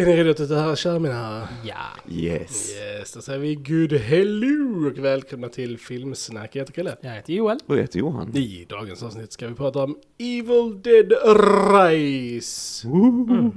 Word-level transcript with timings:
Är 0.00 0.06
ni 0.06 0.16
redo 0.16 0.30
att 0.30 0.48
höra 0.50 0.76
köra 0.76 0.98
mina 0.98 1.14
herrar? 1.14 1.48
Ja. 1.64 1.76
Yes. 2.10 2.74
Yes, 2.76 3.12
då 3.12 3.20
säger 3.20 3.38
vi 3.38 3.54
good 3.54 3.92
hello 3.92 4.86
och 4.90 4.98
välkomna 5.04 5.48
till 5.48 5.78
Filmsnack. 5.78 6.50
Jag 6.56 6.60
heter 6.60 6.72
Kalle. 6.72 6.96
Jag 7.00 7.10
heter 7.10 7.32
Joel. 7.32 7.58
Och 7.66 7.74
jag 7.76 7.80
heter 7.80 7.98
Johan. 7.98 8.36
I 8.36 8.66
dagens 8.68 9.02
avsnitt 9.02 9.32
ska 9.32 9.48
vi 9.48 9.54
prata 9.54 9.78
om 9.82 9.98
Evil 10.18 10.82
Dead 10.82 11.12
Rise. 11.12 12.88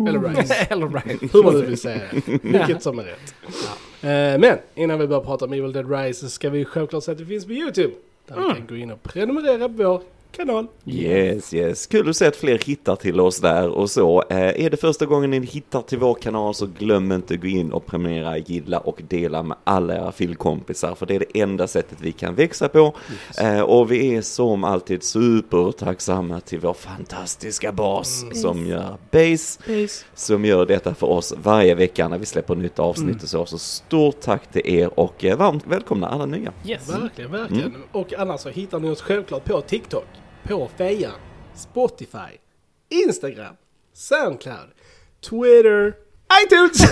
Eller 0.07 0.19
Rise. 0.29 0.53
Eller 0.69 0.87
right. 0.87 1.33
Hur 1.33 1.43
man 1.43 1.53
nu 1.53 1.61
vill 1.65 1.77
säga 1.77 2.01
det. 2.25 2.39
Vilket 2.43 2.83
som 2.83 2.99
är 2.99 3.03
rätt. 3.03 3.35
Eh, 4.01 4.39
Men 4.49 4.57
innan 4.75 4.99
vi 4.99 5.07
börjar 5.07 5.23
prata 5.23 5.45
om 5.45 5.53
Evil 5.53 5.71
Dead 5.71 5.91
Rise 5.91 6.19
så 6.19 6.29
ska 6.29 6.49
vi 6.49 6.65
självklart 6.65 7.03
säga 7.03 7.13
att 7.13 7.19
det 7.19 7.25
finns 7.25 7.45
på 7.45 7.51
YouTube. 7.53 7.93
Där 8.27 8.35
vi 8.35 8.41
kan 8.55 8.67
gå 8.67 8.75
in 8.75 8.91
och 8.91 9.03
prenumerera 9.03 9.69
på 9.69 9.73
vår 9.73 10.01
kanal. 10.31 10.67
Yes, 10.85 11.53
yes. 11.53 11.87
Kul 11.87 12.09
att 12.09 12.15
se 12.15 12.27
att 12.27 12.35
fler 12.35 12.59
hittar 12.65 12.95
till 12.95 13.19
oss 13.19 13.37
där 13.37 13.69
och 13.69 13.91
så. 13.91 14.23
Eh, 14.29 14.65
är 14.65 14.69
det 14.69 14.77
första 14.77 15.05
gången 15.05 15.31
ni 15.31 15.45
hittar 15.45 15.81
till 15.81 15.97
vår 15.97 16.13
kanal 16.13 16.53
så 16.53 16.65
glöm 16.79 17.11
inte 17.11 17.33
att 17.33 17.41
gå 17.41 17.47
in 17.47 17.71
och 17.71 17.85
prenumerera, 17.85 18.37
gilla 18.37 18.79
och 18.79 19.01
dela 19.07 19.43
med 19.43 19.57
alla 19.63 19.95
era 19.95 20.11
filmkompisar 20.11 20.95
för 20.95 21.05
det 21.05 21.15
är 21.15 21.19
det 21.19 21.39
enda 21.39 21.67
sättet 21.67 21.97
vi 22.01 22.11
kan 22.11 22.35
växa 22.35 22.67
på. 22.69 22.93
Eh, 23.41 23.61
och 23.61 23.91
vi 23.91 24.15
är 24.15 24.21
som 24.21 24.63
alltid 24.63 25.03
supertacksamma 25.03 26.39
till 26.39 26.59
vår 26.59 26.73
fantastiska 26.73 27.71
bas 27.71 28.25
som 28.33 28.65
gör 28.65 28.97
Base, 29.11 29.59
som 30.15 30.45
gör 30.45 30.65
detta 30.65 30.95
för 30.95 31.07
oss 31.07 31.33
varje 31.43 31.75
vecka 31.75 32.07
när 32.07 32.17
vi 32.17 32.25
släpper 32.25 32.55
nytt 32.55 32.79
avsnitt 32.79 33.23
och 33.23 33.29
så. 33.29 33.45
Så 33.45 33.57
stort 33.57 34.21
tack 34.21 34.51
till 34.51 34.61
er 34.65 34.99
och 34.99 35.25
eh, 35.25 35.37
varmt 35.37 35.67
välkomna 35.67 36.07
alla 36.07 36.25
nya. 36.25 36.53
Yes. 36.65 36.89
Verkligen, 36.89 37.31
verkligen. 37.31 37.75
Och 37.91 38.13
annars 38.13 38.41
så 38.41 38.49
hittar 38.49 38.79
ni 38.79 38.89
oss 38.89 39.01
självklart 39.01 39.45
på 39.45 39.61
TikTok, 39.61 40.05
på 40.47 40.69
Fejan, 40.77 41.19
Spotify, 41.55 42.37
Instagram, 42.89 43.55
Soundcloud, 43.93 44.69
Twitter, 45.21 45.93
iTunes! 46.45 46.91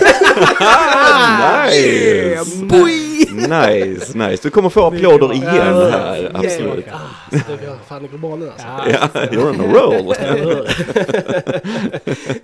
Nice! 1.40 3.10
Nice, 3.30 4.18
nice. 4.18 4.42
Du 4.42 4.50
kommer 4.50 4.68
få 4.68 4.86
applåder 4.86 5.32
igen 5.32 5.52
här, 5.74 6.30
absolut. 6.34 6.84
Ah, 6.92 7.30
så 7.30 7.56
det 7.60 7.66
var 7.66 7.76
fan 7.88 8.08
grobanen 8.10 8.48
alltså. 8.50 8.66
Ja, 8.66 9.08
you're 9.26 9.48
on 9.48 9.60
a 9.60 9.72
roll. 9.74 10.14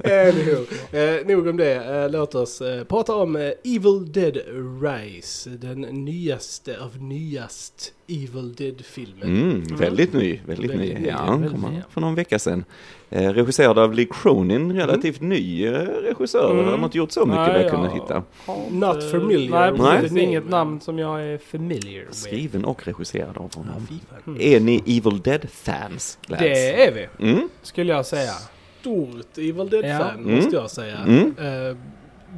Anywho, 0.04 0.64
eh, 0.92 1.26
nog 1.26 1.46
om 1.46 1.56
det. 1.56 1.74
Eh, 1.74 2.10
låt 2.10 2.34
oss 2.34 2.60
eh, 2.60 2.84
prata 2.84 3.14
om 3.14 3.36
eh, 3.36 3.42
Evil 3.64 4.12
Dead 4.12 4.36
Rise. 4.82 5.50
Den 5.50 5.80
nyaste 5.80 6.80
av 6.80 7.02
nyast 7.02 7.92
Evil 8.08 8.54
Dead-filmen. 8.54 9.22
Mm, 9.22 9.62
väldigt 9.76 10.12
ny, 10.12 10.40
väldigt 10.46 10.70
ny. 10.70 10.76
Väldigt 10.78 10.98
ny, 11.00 11.06
Ja, 11.08 11.30
väldigt 11.30 11.50
kom 11.62 11.70
ny. 11.74 11.82
för 11.90 12.00
någon 12.00 12.14
vecka 12.14 12.38
sedan. 12.38 12.64
Eh, 13.10 13.32
regisserad 13.32 13.78
av 13.78 13.94
Lee 13.94 14.06
Cronin, 14.10 14.72
relativt 14.72 15.20
ny 15.20 15.66
eh, 15.66 15.72
regissör. 16.02 16.50
Mm. 16.52 16.66
De 16.66 16.78
har 16.78 16.84
inte 16.84 16.98
gjort 16.98 17.12
så 17.12 17.26
mycket 17.26 17.46
vad 17.52 17.60
jag 17.62 17.70
kunde 17.70 17.90
hitta. 17.90 18.22
Not 18.70 19.10
familiar 19.10 19.72
Nej, 19.72 19.96
precis. 19.96 20.10
name. 20.10 20.22
Inget 20.22 20.48
namn 20.48 20.80
som 20.80 20.98
jag 20.98 21.22
är 21.22 21.38
familiar 21.38 22.04
med. 22.04 22.14
Skriven 22.14 22.64
och 22.64 22.86
regisserad 22.86 23.36
av 23.38 23.54
honom. 23.54 23.86
Fan. 24.24 24.40
Är 24.40 24.60
ni 24.60 24.76
Evil 24.86 25.20
Dead-fans? 25.22 26.18
Det 26.28 26.82
är 26.86 26.92
vi, 26.94 27.28
Mm? 27.28 27.48
skulle 27.62 27.92
jag 27.92 28.06
säga. 28.06 28.32
Stort 28.80 29.38
Evil 29.38 29.68
Dead-fan 29.70 30.24
Ja. 30.28 30.34
måste 30.36 30.56
jag 30.56 30.70
säga. 30.70 30.96
Mm. 30.98 31.34
Eh, 31.38 31.76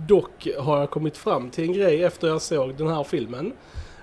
dock 0.09 0.49
har 0.59 0.79
jag 0.81 0.91
kommit 0.91 1.17
fram 1.17 1.51
till 1.51 1.65
en 1.65 1.73
grej 1.73 2.03
efter 2.05 2.29
jag 2.29 2.43
såg 2.43 2.75
den 2.77 2.89
här 2.89 3.05
filmen. 3.05 3.53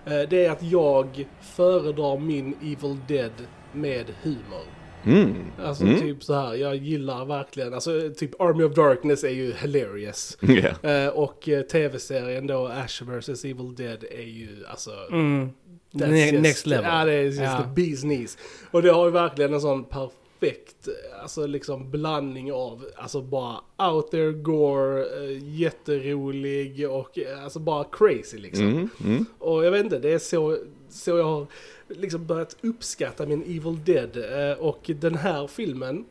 Eh, 0.06 0.30
det 0.30 0.46
är 0.46 0.52
att 0.52 0.64
jag 0.64 1.28
föredrar 1.42 2.20
min 2.20 2.56
Evil 2.62 2.98
Dead 3.08 3.32
med 3.74 4.06
humor. 4.24 4.64
Mm. 5.06 5.34
Alltså 5.66 5.84
Mm. 5.84 6.00
typ 6.02 6.24
så 6.24 6.34
här, 6.34 6.54
jag 6.56 6.76
gillar 6.76 7.26
verkligen, 7.26 7.74
alltså 7.74 7.92
typ 8.18 8.42
Army 8.42 8.64
of 8.64 8.74
Darkness 8.76 9.24
är 9.24 9.30
ju 9.30 9.54
hilarious. 9.54 10.38
Ja. 10.42 10.90
Eh, 10.90 11.08
och 11.10 11.50
eh, 11.50 11.62
tv-serien 11.62 12.48
då, 12.48 12.68
Ash 12.68 13.02
vs 13.04 13.46
Evil 13.46 13.76
Dead, 13.76 14.04
är 14.12 14.22
ju 14.28 14.48
alltså... 14.70 14.92
Mm. 15.12 15.50
that's 15.94 16.08
Ne- 16.12 16.32
just- 16.32 16.42
next 16.44 16.66
level. 16.68 16.86
Ja, 16.94 17.06
det 17.06 17.14
är 17.14 17.22
just 17.22 17.40
Ja. 17.42 17.58
the 17.76 17.82
bee's 17.82 18.02
knees. 18.02 18.38
Och 18.72 18.82
det 18.82 18.90
har 18.92 19.06
ju 19.06 19.12
verkligen 19.12 19.54
en 19.54 19.62
sån 19.62 19.84
perfekt, 19.84 20.16
eh, 20.44 21.22
alltså 21.22 21.48
liksom 21.48 21.92
blandning 21.92 22.54
av, 22.54 22.86
alltså 22.96 23.22
bara 23.22 23.62
out 23.78 24.12
there 24.12 24.32
gore, 24.32 25.06
eh, 25.24 25.56
jätterolig 25.60 26.90
och 26.90 27.20
eh, 27.20 27.44
alltså 27.44 27.60
bara 27.60 27.84
crazy 27.84 28.38
liksom. 28.38 28.68
Mm. 28.68 28.90
Mm. 29.04 29.26
Och 29.40 29.66
jag 29.66 29.72
vet 29.72 29.84
inte, 29.84 30.00
det 30.00 30.14
är 30.14 30.20
så, 30.20 30.58
så 30.90 31.18
jag 31.18 31.24
har 31.24 31.48
liksom 31.88 32.26
börjat 32.26 32.58
uppskatta 32.62 33.26
min 33.26 33.42
Evil 33.42 33.84
Dead. 33.86 34.18
Eh, 34.18 34.58
och 34.58 34.92
den 35.00 35.16
här 35.16 35.48
filmen, 35.48 36.06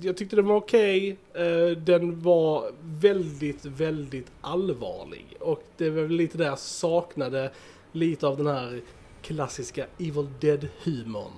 jag 0.00 0.16
tyckte 0.16 0.36
den 0.36 0.46
var 0.46 0.56
okej. 0.56 1.16
Eh, 1.34 1.76
den 1.76 2.20
var 2.20 2.72
väldigt, 2.80 3.64
väldigt 3.64 4.32
allvarlig. 4.40 5.36
Och 5.40 5.64
det 5.76 5.90
var 5.90 6.02
väl 6.02 6.12
lite 6.16 6.38
där 6.38 6.44
jag 6.44 6.58
saknade 6.58 7.50
lite 7.92 8.26
av 8.26 8.36
den 8.36 8.46
här 8.46 8.80
klassiska 9.22 9.86
Evil 9.98 10.28
Dead-humorn. 10.40 11.32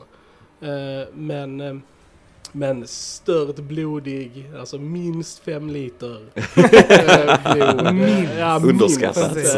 Men... 1.13 1.83
men 2.53 2.87
stört 2.87 3.57
blodig, 3.57 4.51
alltså 4.59 4.79
minst 4.79 5.39
fem 5.39 5.71
liter 5.71 6.17
blod. 7.55 7.95
Minst. 7.95 8.33
Ja, 8.39 8.61
Underskattat. 8.65 9.35
minst, 9.35 9.57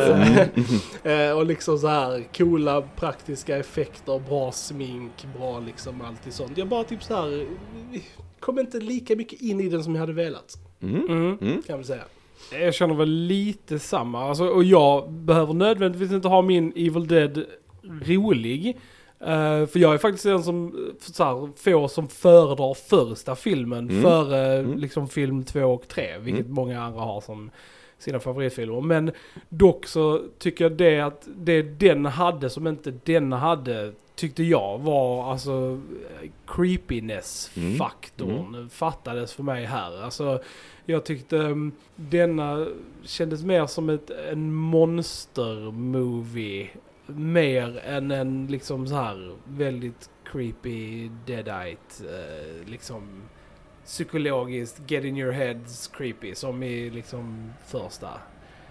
Mm. 1.05 1.31
eh, 1.31 1.37
och 1.37 1.47
liksom 1.47 1.79
så 1.79 1.87
här 1.89 2.25
coola 2.37 2.83
praktiska 2.97 3.57
effekter, 3.57 4.21
bra 4.29 4.53
smink, 4.53 5.13
bra 5.39 5.61
liksom 5.61 6.01
alltid 6.01 6.33
sånt. 6.33 6.59
Jag 6.59 6.69
bara 6.69 6.85
typ 6.85 7.03
så 7.03 7.15
här 7.15 7.47
kom 8.41 8.59
inte 8.59 8.79
lika 8.81 9.17
mycket 9.17 9.41
in 9.43 9.61
i 9.61 9.69
den 9.69 9.85
som 9.85 9.95
jag 9.95 10.01
hade 10.01 10.13
velat, 10.13 10.55
Mm. 10.83 10.95
Mm. 11.09 11.27
Mm. 11.27 11.39
kan 11.39 11.63
jag 11.67 11.77
väl 11.77 11.87
säga. 11.87 12.03
Jag 12.53 12.75
känner 12.75 12.95
väl 12.95 13.09
lite 13.11 13.79
samma. 13.79 14.29
Alltså, 14.29 14.45
och 14.49 14.65
jag 14.65 15.13
behöver 15.13 15.55
nödvändigtvis 15.55 16.13
inte 16.13 16.29
ha 16.29 16.43
min 16.43 16.73
Evil 16.77 17.07
Dead 17.07 17.45
rolig. 18.05 18.77
Eh, 19.21 19.67
för 19.67 19.79
jag 19.79 19.95
är 19.95 19.99
faktiskt 19.99 20.25
den 20.25 20.43
som 20.43 20.67
eh, 20.67 20.73
så 21.13 21.25
här, 21.25 21.49
får 21.57 21.89
som 21.89 22.09
föredrar 22.09 22.75
första 22.75 23.37
filmen 23.37 23.91
Mm. 23.91 24.03
före 24.03 24.59
Mm. 24.59 24.79
liksom 24.79 25.09
film 25.09 25.45
två 25.45 25.65
och 25.65 25.89
tre. 25.89 26.19
Vilket 26.19 26.49
många 26.49 26.83
andra 26.83 27.01
har 27.01 27.21
som 27.21 27.51
sina 27.99 28.21
favoritfilmer. 28.21 28.81
Men 28.81 29.11
dock 29.49 29.87
så 29.87 30.23
tycker 30.39 30.65
jag 30.65 30.73
det 30.73 31.01
att 31.01 31.29
det 31.37 31.63
den 31.63 32.07
hade 32.07 32.51
som 32.51 32.67
inte 32.67 32.91
den 33.05 33.33
hade 33.33 33.93
tyckte 34.15 34.43
jag 34.43 34.79
var 34.79 35.33
alltså 35.33 35.79
eh, 36.23 36.29
creepiness-faktorn 36.47 38.69
fattades 38.71 39.33
för 39.33 39.43
mig 39.43 39.65
här. 39.65 40.03
Alltså 40.03 40.41
jag 40.85 41.05
tyckte 41.05 41.37
um, 41.37 41.73
denna 41.97 42.67
kändes 43.05 43.43
mer 43.43 43.67
som 43.67 43.89
ett, 43.89 44.11
en 44.33 44.55
monster-movie. 44.55 46.69
Mer 47.09 47.81
än 47.85 48.11
en 48.11 48.47
liksom 48.47 48.87
så 48.87 48.95
här 48.95 49.37
väldigt 49.45 50.11
creepy 50.25 51.09
deadite 51.27 52.05
eh, 52.05 52.69
liksom 52.71 53.23
psykologiskt 53.85 54.91
get 54.91 55.05
in 55.05 55.17
your 55.17 55.33
heads 55.33 55.89
creepy 55.89 56.35
som 56.35 56.63
i 56.63 56.91
liksom 56.91 57.53
första. 57.67 58.09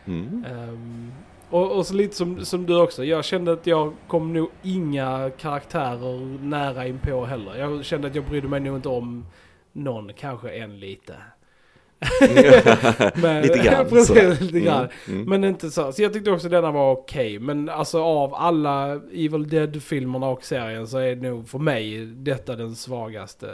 Mm. 0.06 0.46
Ehm, 0.46 1.12
och, 1.50 1.78
och 1.78 1.86
så 1.86 1.94
lite 1.94 2.16
som, 2.16 2.46
som 2.46 2.66
du 2.66 2.81
också, 2.81 3.06
jag 3.06 3.25
kände 3.25 3.53
att 3.53 3.68
jag 3.68 3.94
kom 4.08 4.34
nog 4.34 4.50
inga 4.64 5.31
karaktärer 5.38 6.44
nära 6.44 6.88
inpå 6.88 7.25
heller. 7.25 7.56
Jag 7.56 7.86
kände 7.86 8.08
att 8.08 8.16
jag 8.16 8.25
brydde 8.25 8.48
mig 8.48 8.59
nog 8.59 8.75
inte 8.75 8.90
om 8.90 9.25
någon, 9.72 10.14
kanske 10.14 10.50
en 10.50 10.80
lite. 10.80 11.16
Men, 13.16 13.42
Lite 13.42 13.60
grann, 13.60 13.86
Precis, 13.89 14.42
lite 14.42 14.60
grann. 14.60 14.88
Mm. 15.07 15.19
Mm. 15.22 15.30
Men 15.30 15.44
inte 15.44 15.72
så. 15.72 15.92
Så 15.92 16.01
jag 16.01 16.13
tyckte 16.13 16.31
också 16.31 16.50
denna 16.50 16.72
var 16.72 16.92
okej. 16.92 17.39
Men 17.39 17.69
alltså 17.69 18.04
av 18.04 18.33
alla 18.36 18.94
Evil 19.13 19.50
Dead-filmerna 19.50 20.27
och 20.30 20.44
serien 20.44 20.88
så 20.88 20.98
är 20.98 21.16
det 21.16 21.30
nog 21.30 21.50
för 21.50 21.60
mig 21.60 22.06
detta 22.06 22.56
den 22.56 22.75
svagaste 22.75 23.48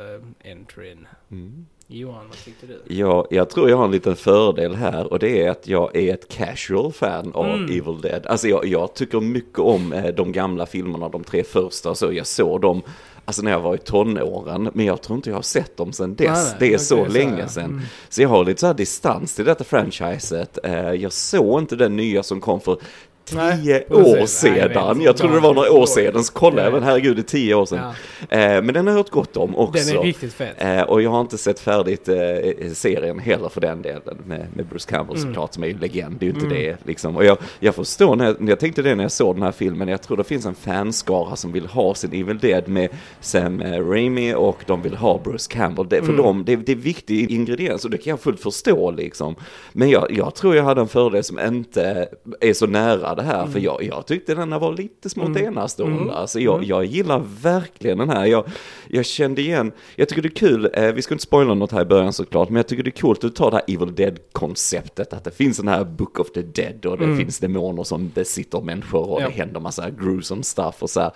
entryn. 0.44 1.08
Mm. 1.32 1.66
Johan, 1.88 2.28
vad 2.28 2.38
tyckte 2.46 2.68
du? 2.68 2.96
Ja, 2.96 3.28
jag 3.30 3.50
tror 3.50 3.70
jag 3.70 3.78
har 3.78 3.86
en 3.86 3.92
liten 3.92 4.16
fördel 4.16 4.76
här 4.76 5.14
och 5.14 5.20
det 5.20 5.44
är 5.46 5.50
att 5.50 5.68
jag 5.68 5.96
är 5.96 6.14
ett 6.14 6.28
casual 6.28 6.94
fan 6.94 7.32
av 7.34 7.46
Mm. 7.46 7.64
Evil 7.64 8.02
Dead. 8.02 8.26
Alltså 8.28 8.48
jag, 8.48 8.66
jag 8.66 8.94
tycker 8.94 9.20
mycket 9.20 9.60
om 9.60 9.94
eh, 9.94 10.14
de 10.16 10.32
gamla 10.32 10.66
filmerna, 10.66 11.10
de 11.10 11.24
tre 11.24 11.44
första, 11.44 11.96
så 11.96 12.14
jag 12.14 12.28
såg 12.28 12.62
dem 12.62 12.82
Alltså 13.26 13.42
när 13.42 13.52
jag 13.52 13.62
var 13.62 13.76
i 13.76 13.78
tonåren, 13.78 14.70
men 14.74 14.86
jag 14.86 15.02
tror 15.02 15.16
inte 15.16 15.30
jag 15.30 15.38
har 15.38 15.42
sett 15.42 15.78
dem 15.78 15.94
sedan 15.94 16.16
dess. 16.16 16.46
Nej, 16.50 16.56
det 16.60 16.68
är 16.68 16.72
jag 16.72 16.82
så 16.82 17.06
länge 17.06 17.48
sedan. 17.48 17.64
Mm. 17.66 17.82
Så 18.10 18.22
jag 18.22 18.30
har 18.30 18.46
lite 18.46 18.60
så 18.60 18.68
här 18.68 18.74
distans 18.74 19.36
till 19.36 19.46
detta 19.46 19.64
franchiset. 19.64 20.58
Eh, 20.64 20.92
Jag 20.92 21.14
såg 21.14 21.62
inte 21.62 21.76
den 21.76 21.96
nya 21.96 22.24
som 22.24 22.42
kom 22.42 22.62
för 22.62 22.78
tio 23.26 23.80
precis. 23.80 23.92
år 23.92 24.16
Nej, 24.18 24.28
sedan. 24.28 25.02
jag 25.02 25.18
trodde 25.18 25.34
det 25.36 25.40
var 25.40 25.54
några 25.54 25.72
år 25.72 25.86
sedan, 25.86 26.24
så 26.24 26.32
Ja. 26.58 26.70
men 26.72 26.84
herregud, 26.84 27.16
det 27.16 27.22
är 27.22 27.24
tio 27.24 27.56
år 27.56 27.66
sedan. 27.66 27.94
Ja. 28.30 28.38
Eh, 28.38 28.62
men 28.62 28.74
den 28.74 28.88
har 28.88 28.94
jag 28.94 28.98
hört 28.98 29.10
gott 29.10 29.38
om 29.38 29.56
också. 29.56 29.84
Den 29.90 29.98
är 29.98 30.04
riktigt 30.04 30.34
fet. 30.34 30.56
Eh, 30.58 30.82
och 30.82 31.02
jag 31.02 31.10
har 31.10 31.22
inte 31.22 31.38
sett 31.38 31.60
färdigt 31.60 32.08
eh, 32.10 32.16
serien 32.74 33.20
heller 33.20 33.50
för 33.50 33.62
den 33.62 33.82
delen 33.82 34.18
med, 34.26 34.48
med 34.56 34.66
Bruce 34.66 34.90
Campbell 34.90 35.18
Mm. 35.18 35.28
såklart 35.30 35.54
som 35.54 35.64
är 35.64 35.68
ju 35.68 35.78
legend, 35.78 36.16
det 36.20 36.26
är 36.26 36.28
ju 36.28 36.34
inte 36.34 36.48
det 36.56 36.78
liksom. 36.86 37.16
Och 37.18 37.26
jag, 37.26 37.38
jag 37.60 37.76
förstår 37.76 38.16
när 38.16 38.26
jag, 38.26 38.50
jag 38.50 38.60
tänkte 38.60 38.82
det 38.82 38.96
när 38.96 39.04
jag 39.04 39.12
såg 39.12 39.36
den 39.36 39.44
här 39.44 39.52
filmen, 39.52 39.88
jag 39.88 40.02
tror 40.02 40.18
det 40.18 40.24
finns 40.24 40.46
en 40.46 40.56
fanskara 40.56 41.36
som 41.36 41.52
vill 41.52 41.66
ha 41.66 41.96
sin 41.96 42.14
Evil 42.14 42.38
Dead 42.40 42.68
med 42.68 42.90
Sam 43.22 43.62
eh, 43.62 43.88
Raimi 43.90 44.34
och 44.34 44.58
de 44.66 44.82
vill 44.82 44.96
ha 44.96 45.20
Bruce 45.24 45.52
Campbell. 45.52 45.88
Det, 45.90 45.98
för 46.02 46.14
Mm. 46.14 46.18
dem, 46.26 46.44
det, 46.46 46.56
det 46.56 46.72
är 46.72 46.76
viktig 46.76 47.32
ingrediens 47.32 47.86
och 47.86 47.92
det 47.92 47.98
kan 47.98 48.10
jag 48.12 48.20
fullt 48.20 48.40
förstå 48.40 48.92
liksom. 48.92 49.36
Men 49.72 49.90
jag, 49.90 50.12
jag 50.12 50.36
tror 50.36 50.56
jag 50.56 50.64
hade 50.64 50.82
en 50.82 50.88
fördel 50.88 51.24
som 51.24 51.40
inte 51.40 52.08
är 52.42 52.54
så 52.54 52.68
nära 52.68 53.13
det 53.16 53.24
här, 53.24 53.40
Mm. 53.40 53.52
för 53.52 53.60
jag, 53.60 53.84
jag 53.84 54.06
tyckte 54.08 54.36
den 54.36 54.52
här 54.52 54.60
var 54.60 54.74
lite 54.74 55.10
smått 55.10 55.38
enastående. 55.38 56.14
Alltså 56.14 56.40
jag, 56.40 56.64
jag 56.64 56.86
gillar 56.86 57.24
verkligen 57.42 57.98
den 57.98 58.10
här. 58.10 58.26
Jag, 58.26 58.46
jag 58.88 59.06
kände 59.06 59.42
igen, 59.42 59.72
jag 59.96 60.10
tycker 60.10 60.22
det 60.22 60.28
är 60.28 60.36
kul, 60.36 60.70
eh, 60.74 60.92
vi 60.92 61.02
ska 61.02 61.14
inte 61.14 61.24
spoila 61.24 61.54
något 61.54 61.72
här 61.72 61.82
i 61.82 61.86
början 61.86 62.14
såklart, 62.14 62.50
men 62.50 62.56
jag 62.56 62.68
tycker 62.68 62.84
det 62.84 62.90
är 62.90 63.02
coolt 63.02 63.18
att 63.18 63.22
du 63.22 63.30
tar 63.30 63.52
det 63.52 63.58
här 63.58 63.76
Evil 63.76 63.96
Dead-konceptet, 63.96 65.14
att 65.14 65.24
det 65.24 65.32
finns 65.32 65.58
den 65.58 65.68
här 65.68 65.84
Book 65.84 66.20
of 66.20 66.32
the 66.32 66.42
Dead 66.42 66.86
och 66.86 66.98
det 66.98 67.18
finns 67.18 67.40
demoner 67.40 67.84
som 67.84 68.10
besitter 68.16 68.62
människor 68.62 69.10
och 69.10 69.22
Ja. 69.22 69.26
det 69.28 69.34
händer 69.34 69.60
massa 69.60 69.90
gruesome 69.90 70.44
stuff 70.44 70.76
och 70.84 70.90
så 70.90 71.00
här. 71.00 71.12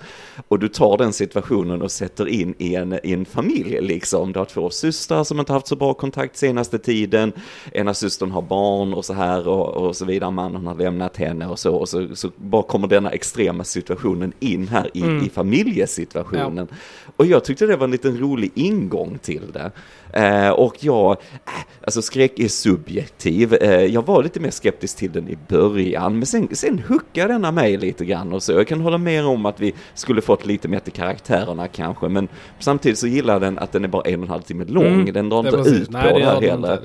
Och 0.48 0.60
du 0.60 0.68
tar 0.68 0.98
den 0.98 1.14
situationen 1.14 1.82
och 1.82 1.92
sätter 1.92 2.28
in 2.28 2.54
i 2.58 2.76
en, 2.76 3.00
i 3.04 3.14
en 3.14 3.26
familj 3.26 3.82
liksom. 3.82 4.34
Du 4.34 4.40
har 4.40 4.46
två 4.46 4.70
systrar 4.70 5.24
som 5.24 5.40
inte 5.40 5.54
haft 5.54 5.68
så 5.68 5.76
bra 5.76 5.94
kontakt 5.94 6.38
senaste 6.38 6.80
tiden. 6.80 7.32
Ena 7.72 7.94
systern 7.94 8.32
har 8.32 8.42
barn 8.42 8.94
och 8.94 9.06
så 9.06 9.14
här 9.14 9.48
och, 9.48 9.68
och 9.88 9.96
så 9.96 10.06
vidare. 10.06 10.32
Mannen 10.32 10.68
har 10.68 10.76
lämnat 10.76 11.18
henne 11.18 11.48
och 11.48 11.60
så. 11.60 11.76
Och 11.88 12.10
så, 12.10 12.16
så 12.16 12.32
bara 12.36 12.64
kommer 12.64 12.88
denna 12.88 13.10
extrema 13.10 13.64
situationen 13.64 14.34
in 14.40 14.68
här 14.68 14.90
i, 14.94 15.26
i 15.26 15.30
familjesituationen. 15.34 16.68
Och 17.16 17.26
jag 17.26 17.44
tyckte 17.44 17.66
det 17.66 17.76
var 17.76 17.84
en 17.84 17.92
liten 17.92 18.18
rolig 18.18 18.52
ingång 18.56 19.18
till 19.18 19.52
det. 19.54 19.72
Eh, 20.14 20.50
och 20.50 20.76
jag, 20.80 21.12
äh, 21.12 21.52
alltså 21.84 22.02
skräck 22.02 22.40
är 22.40 22.48
subjektiv. 22.48 23.54
Eh, 23.54 23.86
jag 23.86 24.06
var 24.06 24.24
lite 24.24 24.40
mer 24.40 24.52
skeptisk 24.52 24.98
till 24.98 25.12
den 25.12 25.30
i 25.30 25.38
början, 25.48 26.18
men 26.18 26.26
sen, 26.26 26.48
sen 26.52 26.80
huckade 26.88 27.34
denna 27.34 27.52
mig 27.52 27.78
lite 27.78 28.06
grann 28.06 28.34
och 28.34 28.44
så. 28.44 28.52
Jag 28.52 28.68
kan 28.68 28.82
hålla 28.82 28.98
med 28.98 29.26
om 29.26 29.46
att 29.46 29.60
vi 29.60 29.74
skulle 29.94 30.22
fått 30.22 30.46
lite 30.46 30.68
mer 30.68 30.80
till 30.80 30.94
karaktärerna 30.94 31.68
kanske, 31.68 32.08
men 32.10 32.28
samtidigt 32.60 32.98
så 33.00 33.08
gillar 33.08 33.40
den 33.40 33.58
att 33.58 33.72
den 33.72 33.84
är 33.84 33.88
bara 33.88 34.04
en 34.04 34.20
och 34.20 34.26
en 34.26 34.30
halv 34.30 34.42
timme 34.42 34.66
lång. 34.66 34.86
Mm. 34.86 35.14
Den 35.14 35.30
drar 35.30 35.58
inte 35.58 35.70
ut 35.70 35.92
Nej, 35.92 36.14
på 36.14 36.20
det 36.20 36.26
här 36.26 36.42
heller. 36.42 36.80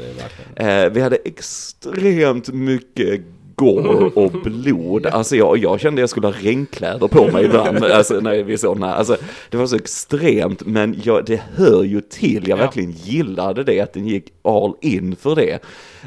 Eh, 0.56 0.92
vi 0.92 1.00
hade 1.00 1.16
extremt 1.16 2.48
mycket 2.52 3.20
gore 3.56 4.10
och 4.14 4.32
blod. 4.32 5.06
Alltså 5.06 5.36
jag, 5.36 5.58
jag 5.58 5.80
kände 5.80 6.00
jag 6.02 6.10
skulle 6.10 6.26
ha 6.26 6.34
regnkläder 6.42 7.08
på 7.08 7.30
mig 7.30 7.44
ibland, 7.44 7.84
alltså 7.84 8.20
när 8.20 8.42
vi 8.42 8.58
såg 8.58 8.76
den 8.76 8.82
här. 8.82 8.94
Alltså 8.94 9.16
det 9.50 9.56
var 9.56 9.66
så 9.66 9.76
extremt, 9.76 10.66
men 10.66 11.00
jag, 11.04 11.24
det 11.24 11.40
hör 11.56 11.82
ju 11.84 12.00
till. 12.00 12.48
Jag 12.48 12.58
Ja. 12.58 12.64
verkligen 12.64 12.90
gillade 12.90 13.64
det, 13.64 13.80
att 13.80 13.92
den 13.92 14.06
gick 14.06 14.24
all 14.42 14.74
in 14.80 15.16
för 15.16 15.34
det. 15.36 15.58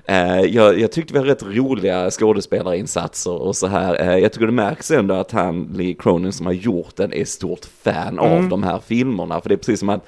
Eh, 0.05 0.39
jag, 0.41 0.79
jag 0.79 0.91
tyckte 0.91 1.13
vi 1.13 1.19
hade 1.19 1.31
rätt 1.31 1.43
roliga 1.43 2.11
skådespelarinsatser 2.11 3.41
och 3.41 3.55
så 3.55 3.67
här. 3.67 4.01
Eh, 4.01 4.17
jag 4.17 4.31
tycker 4.33 4.45
det 4.45 4.51
märks 4.51 4.91
ändå 4.91 5.15
att 5.15 5.31
han, 5.31 5.73
Lee 5.77 5.93
Cronin 5.99 6.33
som 6.33 6.45
har 6.45 6.53
gjort 6.53 6.95
den, 6.95 7.13
är 7.13 7.25
stort 7.25 7.65
fan 7.83 8.19
Mm. 8.19 8.19
av 8.43 8.49
de 8.49 8.63
här 8.63 8.79
filmerna. 8.87 9.41
För 9.41 9.49
det 9.49 9.55
är 9.55 9.57
precis 9.57 9.79
som 9.79 9.89
att 9.89 10.07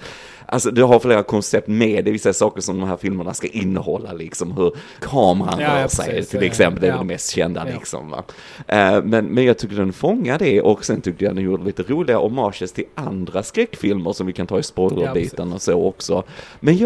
Alltså 0.50 0.72
du 0.72 0.84
har 0.84 1.00
flera 1.00 1.24
koncept 1.24 1.68
med, 1.68 2.06
det 2.06 2.12
vissa 2.12 2.34
saker 2.34 2.62
som 2.62 2.80
de 2.80 2.89
här 2.89 2.98
filmerna 2.98 3.34
ska 3.34 3.48
innehålla 3.48 4.13
liksom, 4.13 4.51
hur 4.51 4.72
kameran 5.01 5.60
Ja, 5.60 5.68
ja, 5.78 5.84
rör 5.84 5.88
sig 5.88 6.24
till 6.25 6.44
exempel, 6.44 6.81
det 6.81 6.88
är 6.88 6.92
Ja. 6.92 6.98
det 6.98 7.04
mest 7.04 7.30
kända 7.31 7.63
Ja. 7.69 7.74
liksom 7.80 8.10
va. 8.10 8.24
Eh, 8.68 9.04
men, 9.04 9.25
men 9.25 9.45
jag 9.45 9.57
tycker 9.57 9.75
den 9.75 9.94
fångar 9.94 10.40
det 10.40 10.62
och 10.62 10.86
sen 10.86 11.01
tyckte 11.01 11.25
jag 11.25 11.36
den 11.36 11.44
gjorde 11.44 11.63
lite 11.63 11.83
roliga 11.83 12.18
homages 12.18 12.72
till 12.72 12.86
andra 12.95 13.44
skräckfilmer 13.44 14.13
som 14.13 14.28
vi 14.28 14.33
kan 14.33 14.48
ta 14.48 14.60
i 14.60 14.63
spoilerbiten 14.63 15.54
och 15.54 15.62
så 15.62 15.74
också. 15.74 16.24
Men 16.60 16.74
äh, 16.74 16.80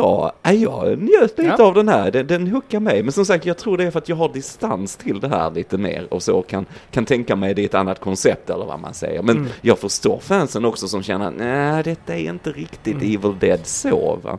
jag 0.54 0.98
njöt 1.02 1.38
lite 1.38 1.56
Ja. 1.58 1.64
av 1.66 1.74
den 1.74 1.88
här, 1.90 2.12
den, 2.12 2.28
den 2.28 2.48
hookar 2.48 2.80
mig. 2.94 3.04
Men 3.04 3.12
som 3.12 3.26
sagt, 3.26 3.46
jag 3.46 3.58
tror 3.58 3.78
det 3.78 3.84
är 3.84 3.92
för 3.92 4.00
att 4.00 4.10
jag 4.10 4.16
har 4.16 4.34
distans 4.34 4.96
till 4.96 5.20
det 5.20 5.28
här 5.30 5.52
lite 5.52 5.78
mer 5.78 6.08
och 6.14 6.24
så 6.24 6.42
kan, 6.42 6.66
kan 6.92 7.06
tänka 7.06 7.36
mig 7.36 7.54
det 7.54 7.62
är 7.62 7.66
ett 7.66 7.74
annat 7.74 8.00
koncept 8.00 8.50
eller 8.50 8.66
vad 8.66 8.80
man 8.80 8.94
säger. 8.94 9.22
Men 9.22 9.38
Mm. 9.38 9.50
jag 9.62 9.80
förstår 9.80 10.20
fansen 10.20 10.66
också 10.66 10.88
som 10.88 11.04
känner, 11.04 11.32
nej 11.32 11.84
detta 11.84 12.16
är 12.16 12.30
inte 12.30 12.50
riktigt 12.52 12.96
Mm. 12.96 13.16
Evil 13.16 13.40
Dead 13.40 13.60
så 13.68 14.16
va. 14.24 14.38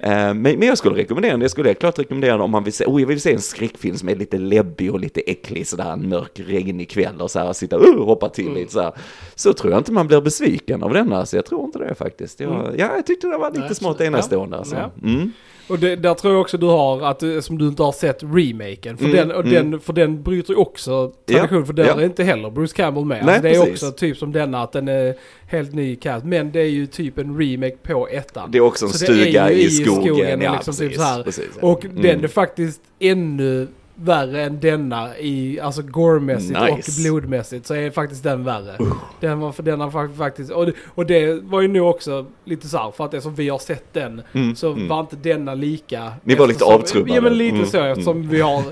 Eh, 0.00 0.34
Men, 0.34 0.62
jag 0.62 0.78
skulle 0.78 0.96
rekommendera 0.96 1.32
den, 1.32 1.40
jag 1.40 1.50
skulle 1.50 1.74
klart 1.74 1.98
rekommendera 1.98 2.32
den 2.32 2.40
om 2.40 2.50
man 2.50 2.64
vill 2.64 2.72
se, 2.72 2.84
oh 2.84 3.00
jag 3.00 3.08
vill 3.08 3.20
se 3.20 3.32
en 3.32 3.40
skräckfilm 3.40 3.96
som 3.96 4.08
är 4.08 4.14
lite 4.16 4.38
läbbig 4.38 4.92
och 4.92 5.00
lite 5.00 5.20
äcklig 5.20 5.66
sådär 5.66 5.92
en 5.92 6.08
mörk 6.08 6.40
regnig 6.46 6.90
kväll 6.90 7.20
och 7.20 7.30
så 7.30 7.38
här 7.38 7.52
sitta 7.52 7.76
uh, 7.76 8.04
hoppa 8.04 8.28
till 8.28 8.52
lite 8.54 8.72
så 8.72 8.80
här. 8.80 8.92
Så 9.34 9.52
tror 9.52 9.72
jag 9.72 9.80
inte 9.80 9.92
man 9.92 10.06
blir 10.06 10.20
besviken 10.20 10.82
av 10.82 10.92
denna, 10.92 11.26
så 11.26 11.36
jag 11.36 11.46
tror 11.46 11.64
inte 11.64 11.78
det 11.78 11.94
faktiskt. 11.94 12.40
Jag, 12.40 12.74
Ja, 12.76 12.90
jag 12.96 13.06
tyckte 13.06 13.26
det 13.26 13.38
var 13.38 13.50
lite 13.50 13.60
Nej, 13.60 13.74
smått 13.74 14.00
enastående 14.00 14.56
alltså. 14.58 14.76
Ja. 14.76 14.90
Mm. 15.08 15.32
Och 15.68 15.78
det, 15.78 15.96
där 15.96 16.14
tror 16.14 16.32
jag 16.32 16.40
också 16.40 16.58
du 16.58 16.66
har, 16.66 17.02
att 17.10 17.18
du- 17.20 17.42
som 17.42 17.58
du 17.58 17.68
inte 17.68 17.82
har 17.82 17.92
sett 17.92 18.22
remaken. 18.22 18.96
För, 18.96 19.04
Mm, 19.04 19.16
den, 19.16 19.30
och 19.36 19.44
mm. 19.44 19.70
den, 19.70 19.80
för 19.80 19.92
den 19.92 20.22
bryter 20.22 20.52
ju 20.52 20.56
också 20.56 21.12
tradition, 21.26 21.66
för 21.66 21.72
där 21.72 21.84
ja. 21.86 22.00
är 22.00 22.04
inte 22.04 22.24
heller 22.24 22.50
Bruce 22.50 22.76
Campbell 22.76 23.04
med. 23.04 23.24
Nej, 23.24 23.34
alltså 23.34 23.42
det 23.42 23.48
är 23.56 23.60
precis. 23.64 23.82
också 23.82 23.98
typ 23.98 24.16
som 24.16 24.32
denna, 24.32 24.62
att 24.62 24.72
den 24.72 24.88
är 24.88 25.14
helt 25.48 25.74
ny 25.74 25.96
cast. 25.96 26.24
Men 26.26 26.52
det 26.52 26.60
är 26.60 26.64
ju 26.70 26.86
typ 26.86 27.18
en 27.18 27.40
remake 27.40 27.76
på 27.82 28.08
ettan. 28.08 28.50
Det 28.50 28.58
är 28.58 28.62
också 28.62 28.86
en 28.86 28.92
Så 28.92 28.98
stuga 28.98 29.50
i 29.50 29.70
skogen. 29.70 30.04
skogen 30.04 30.40
ja, 30.40 30.52
liksom 30.54 30.74
typ 30.74 30.88
precis, 30.88 31.02
här. 31.04 31.22
precis, 31.22 31.48
ja. 31.60 31.68
Och 31.68 31.84
Mm. 31.84 32.02
den 32.02 32.24
är 32.24 32.28
faktiskt 32.28 32.80
ännu 33.00 33.68
värre 34.00 34.42
än 34.44 34.60
denna 34.60 35.18
i, 35.18 35.60
alltså 35.60 35.82
goremässigt 35.82 36.60
Nice. 36.60 36.72
och 36.72 37.02
blodmässigt 37.02 37.66
så 37.66 37.74
är 37.74 37.90
faktiskt 37.90 38.22
den 38.22 38.44
värre. 38.44 38.78
Den 39.20 39.40
var 39.40 39.52
för 39.52 39.62
den 39.62 39.80
har 39.80 39.90
fa- 39.90 40.16
faktiskt, 40.16 40.50
och 40.50 40.66
det, 40.66 40.72
och 40.94 41.06
det 41.06 41.42
var 41.42 41.60
ju 41.60 41.68
nog 41.68 41.90
också 41.90 42.26
lite 42.44 42.68
så 42.68 42.78
här, 42.78 42.90
för 42.90 43.04
att 43.04 43.10
det 43.10 43.20
som 43.20 43.34
vi 43.34 43.48
har 43.48 43.58
sett 43.58 43.92
den 43.94 44.22
Mm, 44.32 44.56
så 44.56 44.72
mm. 44.72 44.88
var 44.88 45.00
inte 45.00 45.16
denna 45.16 45.54
lika. 45.54 46.12
Ni 46.24 46.34
var 46.34 46.46
lite 46.46 46.64
avtrubbade. 46.64 47.14
Ja 47.14 47.20
men 47.20 47.38
lite 47.38 47.56
Mm, 47.56 47.66
så 47.68 47.78
mm. 47.78 47.90
eftersom 47.92 48.28
vi 48.28 48.40
har 48.40 48.62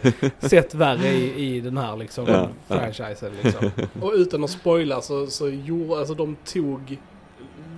sett 0.48 0.74
värre 0.74 1.08
i, 1.08 1.56
i 1.56 1.60
den 1.60 1.76
här 1.76 1.96
liksom 1.96 2.24
Ja, 2.28 2.48
ja. 2.68 2.76
franchisen 2.76 3.32
liksom. 3.42 3.70
Och 4.00 4.12
utan 4.14 4.44
att 4.44 4.50
spoila 4.50 5.00
så, 5.00 5.26
så 5.26 5.48
gjorde, 5.48 5.98
alltså 5.98 6.14
de 6.14 6.36
tog 6.44 6.98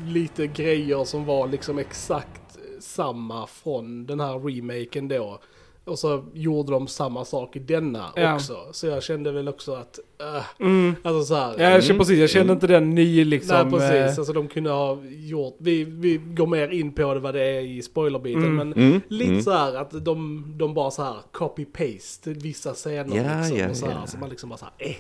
lite 0.07 0.47
grejer 0.47 1.05
som 1.05 1.25
var 1.25 1.49
liksom 1.49 1.79
exakt 1.79 2.41
samma 2.81 3.47
från 3.47 4.07
den 4.07 4.21
här 4.21 4.39
remaken 4.39 5.09
då. 5.09 5.39
Och 5.89 5.99
så 5.99 6.25
gjorde 6.35 6.73
de 6.73 6.87
samma 6.89 7.25
sak 7.25 7.57
i 7.57 7.59
denna 7.59 8.05
Ja. 8.17 8.35
också. 8.35 8.57
Så 8.73 8.87
jag 8.87 9.03
kände 9.03 9.33
väl 9.33 9.49
också 9.49 9.73
att, 9.75 9.99
äh, 10.37 10.67
Mm. 10.67 10.97
alltså 11.03 11.23
så 11.25 11.35
här. 11.35 11.55
Ja, 11.59 11.63
jag 11.71 11.83
känner 11.83 11.91
Mm. 11.95 11.99
precis, 11.99 12.19
jag 12.19 12.31
känner 12.31 12.45
Mm. 12.45 12.55
inte 12.55 12.67
den 12.67 12.95
ny 12.95 13.25
liksom. 13.25 13.57
Nej 13.71 13.79
precis, 13.81 13.91
eh, 14.13 14.19
alltså 14.19 14.33
de 14.33 14.49
kunde 14.49 14.71
ha 14.71 14.99
gjort, 15.05 15.57
vi, 15.59 15.85
vi 15.85 16.17
går 16.17 16.47
mer 16.47 16.69
in 16.69 16.93
på 16.93 17.15
det 17.15 17.21
vad 17.21 17.35
det 17.35 17.43
är 17.45 17.61
i 17.61 17.83
spoilerbiten 17.83 18.45
Mm. 18.45 18.57
men 18.57 18.73
Mm, 18.73 19.01
lite 19.09 19.31
mm. 19.31 19.43
så 19.43 19.53
här 19.53 19.75
att 19.75 20.05
de, 20.05 20.45
de 20.59 20.75
bara 20.75 20.91
så 20.91 21.03
här 21.03 21.17
copy-paste 21.33 22.35
vissa 22.43 22.73
scener 22.75 23.17
Ja, 23.17 23.39
liksom. 23.41 23.59
ja, 23.59 23.69
och 23.71 23.77
så, 23.77 23.87
här, 23.87 23.93
ja. 24.01 24.07
så 24.07 24.19
man 24.19 24.29
liksom 24.31 24.49
bara 24.49 24.59
så 24.59 24.67
här, 24.79 24.89
eh. 24.91 24.97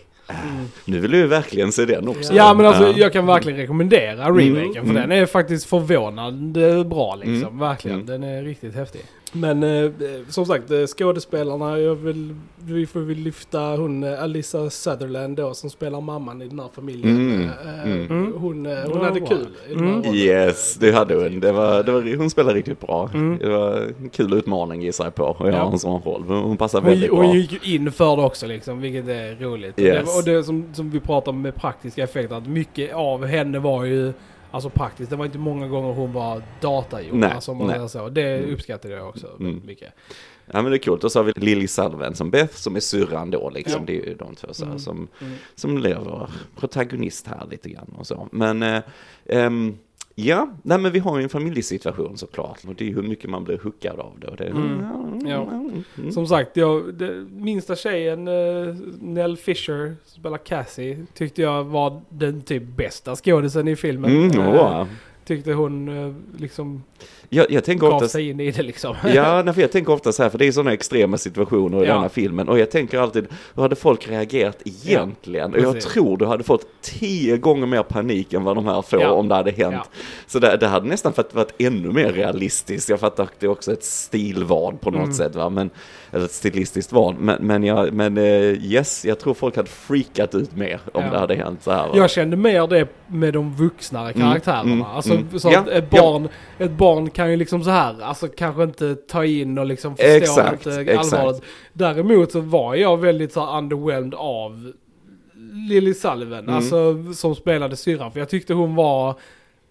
Nu 0.85 0.99
vill 1.01 1.11
du 1.11 1.17
ju 1.19 1.27
verkligen 1.27 1.73
se 1.73 1.85
den 1.85 2.09
också. 2.09 2.35
Ja 2.35 2.55
men 2.55 2.67
alltså 2.67 2.83
Ja. 2.87 2.93
jag 2.97 3.13
kan 3.13 3.27
verkligen 3.27 3.59
rekommendera 3.59 4.29
remaken 4.31 4.73
för 4.75 4.81
mm. 4.91 4.95
den 4.95 5.13
är 5.13 5.27
faktiskt 5.27 5.67
förvånande 5.67 6.85
bra 6.85 7.15
liksom. 7.15 7.35
Mm, 7.49 7.59
Verkligen, 7.59 7.95
mm. 8.01 8.07
den 8.07 8.23
är 8.25 8.43
riktigt 8.43 8.75
häftig. 8.75 9.01
Men 9.35 9.63
eh, 9.63 9.91
som 10.29 10.47
sagt, 10.47 10.71
eh, 10.71 10.87
skådespelarna, 10.87 11.79
jag 11.79 11.95
vill, 11.95 12.35
vi 12.57 12.87
får 12.87 13.01
väl 13.01 13.17
lyfta 13.17 13.61
hon 13.61 14.03
eh, 14.05 14.23
Alissa 14.23 14.71
Sutherland 14.71 15.37
då 15.37 15.55
som 15.55 15.71
spelar 15.71 16.01
mamman 16.01 16.43
i 16.43 16.49
den 16.49 16.61
här 16.61 16.69
familjen. 16.75 17.17
Mm, 17.17 17.51
Eh, 17.67 17.83
mm. 17.85 18.33
Hon, 18.37 18.67
eh, 18.67 18.73
hon 18.87 18.99
Ja, 18.99 19.05
hade 19.05 19.21
kul 19.21 19.47
Mm. 19.73 20.05
Yes, 20.15 20.75
det 20.81 20.93
hade 20.93 21.15
hon. 21.15 21.41
Det 21.41 21.53
var, 21.53 21.83
det 21.83 21.93
var, 21.93 22.17
hon 22.17 22.31
spelade 22.31 22.59
riktigt 22.59 22.81
bra. 22.81 23.11
Mm. 23.15 23.39
Det 23.39 23.49
var 23.49 23.77
en 24.03 24.09
kul 24.09 24.33
utmaning 24.35 24.83
gissar 24.83 25.05
jag 25.05 25.15
på. 25.15 25.25
Och 25.25 25.47
jag 25.49 25.55
Ja. 25.55 25.73
en 25.73 25.79
sån 25.79 26.03
roll. 26.03 26.25
Hon 26.27 26.37
hon 26.43 26.57
Hon, 26.73 26.85
väldigt 26.85 27.11
hon 27.11 27.19
bra. 27.21 27.35
gick 27.35 27.67
ju 27.67 27.75
in 27.75 27.93
för 27.93 28.17
det 28.17 28.23
också 28.23 28.47
liksom, 28.47 28.81
vilket 28.81 29.09
är 29.09 29.37
roligt. 29.41 29.75
Och 29.75 29.81
Yes. 29.81 30.13
det, 30.15 30.19
och 30.19 30.25
det 30.39 30.45
som, 30.45 30.65
som 30.73 30.91
vi 30.91 31.01
pratar 31.01 31.33
om 31.33 31.43
med 31.43 31.55
praktiska 31.55 32.03
effekter, 32.05 32.37
att 32.37 32.47
mycket 32.47 32.95
av 32.95 33.25
henne 33.27 33.59
var 33.59 33.85
ju 33.85 34.13
Alltså 34.51 34.71
praktiskt, 34.71 35.11
det 35.11 35.17
var 35.17 35.25
inte 35.25 35.39
många 35.39 35.69
gånger 35.69 35.93
hon 35.95 36.13
var 36.13 36.43
datagjord. 36.61 37.15
Nej, 37.17 37.31
alltså, 37.33 37.51
om 37.53 37.59
man 37.59 37.67
nej. 37.67 37.77
säger 37.77 37.89
så. 37.89 38.09
Det 38.09 38.39
Mm. 38.39 38.55
uppskattade 38.55 38.95
jag 38.95 39.09
också 39.09 39.27
Mm. 39.41 39.63
mycket. 39.67 39.93
Ja 40.53 40.63
men 40.63 40.71
det 40.71 40.77
är 40.77 40.79
coolt. 40.79 41.05
Och 41.05 41.13
så 41.13 41.19
har 41.19 41.25
vi 41.25 41.33
Lily 41.37 41.69
Sullivan 41.69 42.15
som 42.15 42.31
Beth 42.31 42.55
som 42.55 42.77
är 42.77 42.81
syrran 42.81 43.31
då 43.31 43.51
liksom. 43.51 43.81
Ja. 43.81 43.87
Det 43.87 44.01
är 44.03 44.07
ju 44.07 44.15
de 44.15 44.35
två 44.35 44.49
så 44.53 44.65
här, 44.65 44.71
Mm. 44.71 44.79
som, 44.79 45.09
Mm. 45.21 45.35
som 45.55 45.79
lever 45.79 46.31
protagonist 46.57 47.27
här 47.27 47.47
lite 47.51 47.69
grann 47.71 47.95
och 47.99 48.07
så. 48.07 48.29
Men 48.33 48.63
eh, 48.63 48.83
ehm, 49.27 49.79
ja, 50.21 50.49
nej 50.63 50.79
men 50.79 50.93
vi 50.93 50.99
har 50.99 51.19
ju 51.19 51.23
en 51.23 51.29
familjesituation 51.29 52.19
såklart. 52.19 52.65
Och 52.69 52.75
det 52.75 52.85
är 52.85 52.89
ju 52.89 52.95
hur 52.95 53.03
mycket 53.03 53.31
man 53.31 53.45
blir 53.45 53.59
hookad 53.59 54.01
av 54.01 54.13
det. 54.21 54.45
Det 54.45 54.51
Mm. 54.51 55.27
Ja. 55.27 55.43
Mm. 55.99 56.13
Som 56.13 56.27
sagt, 56.27 56.57
jag, 56.57 56.95
det, 56.95 57.27
minsta 57.31 57.77
tjejen, 57.77 58.29
uh, 58.29 58.77
Nell 59.01 59.37
Fisher, 59.37 59.97
spelar 60.05 60.39
Cassie, 60.39 61.07
tyckte 61.15 61.43
jag 61.43 61.65
var 61.65 62.01
den 62.09 62.43
typ 62.43 62.63
bästa 62.63 63.17
skådisen 63.17 63.69
i 63.69 63.77
filmen. 63.77 64.11
Mm, 64.11 64.49
åh. 64.49 64.87
tyckte 65.25 65.53
hon 65.53 65.89
eh, 65.89 66.15
liksom 66.41 66.83
Jag, 67.31 67.51
jag 67.51 67.65
tänker 67.65 67.93
ofta 67.93 68.09
sig 68.09 68.29
in 68.29 68.41
i 68.41 68.51
det 68.51 68.63
liksom. 68.63 68.97
Ja, 69.15 69.53
för 69.53 69.61
jag 69.61 69.73
tänker 69.73 69.93
ofta 69.93 70.13
så 70.13 70.23
här, 70.23 70.31
för 70.31 70.39
det 70.39 70.47
är 70.47 70.53
sådana 70.53 70.73
extrema 70.73 71.19
situationer 71.19 71.85
i 71.85 71.87
Ja. 71.87 71.95
denna 71.95 72.09
filmen. 72.09 72.49
Och 72.49 72.59
jag 72.59 72.71
tänker 72.71 72.99
alltid, 72.99 73.27
hur 73.55 73.63
hade 73.63 73.77
folk 73.77 74.09
reagerat 74.09 74.59
egentligen? 74.65 75.55
och 75.55 75.61
jag 75.61 75.81
tror 75.81 76.17
du 76.17 76.27
hade 76.27 76.45
fått 76.45 76.67
tio 76.83 77.37
gånger 77.37 77.67
mer 77.67 77.83
panik 77.83 78.33
än 78.33 78.45
vad 78.45 78.57
de 78.57 78.67
här 78.67 78.83
får 78.83 79.01
Ja. 79.01 79.11
om 79.13 79.29
det 79.29 79.35
hade 79.35 79.51
hänt. 79.51 79.75
Ja. 79.75 79.87
Så 80.27 80.39
det, 80.39 80.57
det 80.57 80.67
hade 80.67 80.87
nästan 80.89 81.13
varit, 81.17 81.35
varit 81.35 81.53
ännu 81.59 81.93
mer 81.93 82.13
realistiskt. 82.13 82.89
Jag 82.89 83.01
fattar 83.01 83.23
att 83.23 83.33
det 83.41 83.47
är 83.47 83.51
också 83.51 83.73
ett 83.73 83.85
stilval 83.85 84.75
på 84.81 84.91
något 84.91 84.99
Mm. 85.03 85.13
sätt, 85.15 85.35
va? 85.37 85.49
Men, 85.51 85.71
eller 86.13 86.25
ett 86.25 86.31
stilistiskt 86.33 86.93
val. 86.93 87.15
Men, 87.19 87.47
men, 87.47 87.65
jag, 87.65 87.93
men 87.93 88.17
eh, 88.19 88.25
yes, 88.65 89.05
jag 89.05 89.19
tror 89.19 89.35
folk 89.35 89.57
hade 89.57 89.69
freakat 89.69 90.35
ut 90.35 90.57
mer 90.57 90.81
om 90.93 91.03
Ja. 91.05 91.11
det 91.11 91.19
hade 91.19 91.35
hänt 91.35 91.63
så 91.63 91.71
här. 91.71 91.89
va? 91.89 91.93
Jag 91.97 92.11
kände 92.11 92.37
mer 92.37 92.67
det 92.67 92.89
med 93.07 93.33
de 93.35 93.55
vuxnare 93.57 94.13
karaktärerna. 94.13 94.61
mm, 94.73 94.83
alltså, 94.83 95.15
mm. 95.15 95.39
Så 95.39 95.51
Ja, 95.53 95.59
att 95.61 95.69
ett 95.69 95.85
ja. 95.91 96.03
barn, 96.03 96.29
ett 96.59 96.71
barn 96.71 97.11
kan 97.19 97.31
ju 97.31 97.37
liksom 97.37 97.65
så 97.65 97.71
här, 97.71 98.03
alltså 98.03 98.29
kanske 98.29 98.63
inte 98.63 98.95
ta 98.95 99.25
in 99.25 99.59
och 99.59 99.67
liksom 99.67 99.97
förstå 99.97 100.11
Exakt, 100.11 100.67
inte 100.67 100.81
exakt. 100.81 101.15
allvaret. 101.15 101.43
Däremot 101.73 102.33
så 102.33 102.41
var 102.41 102.75
jag 102.75 102.97
väldigt 102.97 103.33
så 103.33 103.47
här 103.47 103.59
underwhelmed 103.59 104.15
av 104.15 104.73
Lily 105.69 105.95
Sullivan, 105.95 106.39
Mm. 106.39 106.55
alltså 106.55 107.13
som 107.15 107.35
spelade 107.35 107.77
syrran. 107.77 108.13
För 108.13 108.19
jag 108.21 108.29
tyckte 108.29 108.55
hon 108.55 108.75
var 108.75 109.15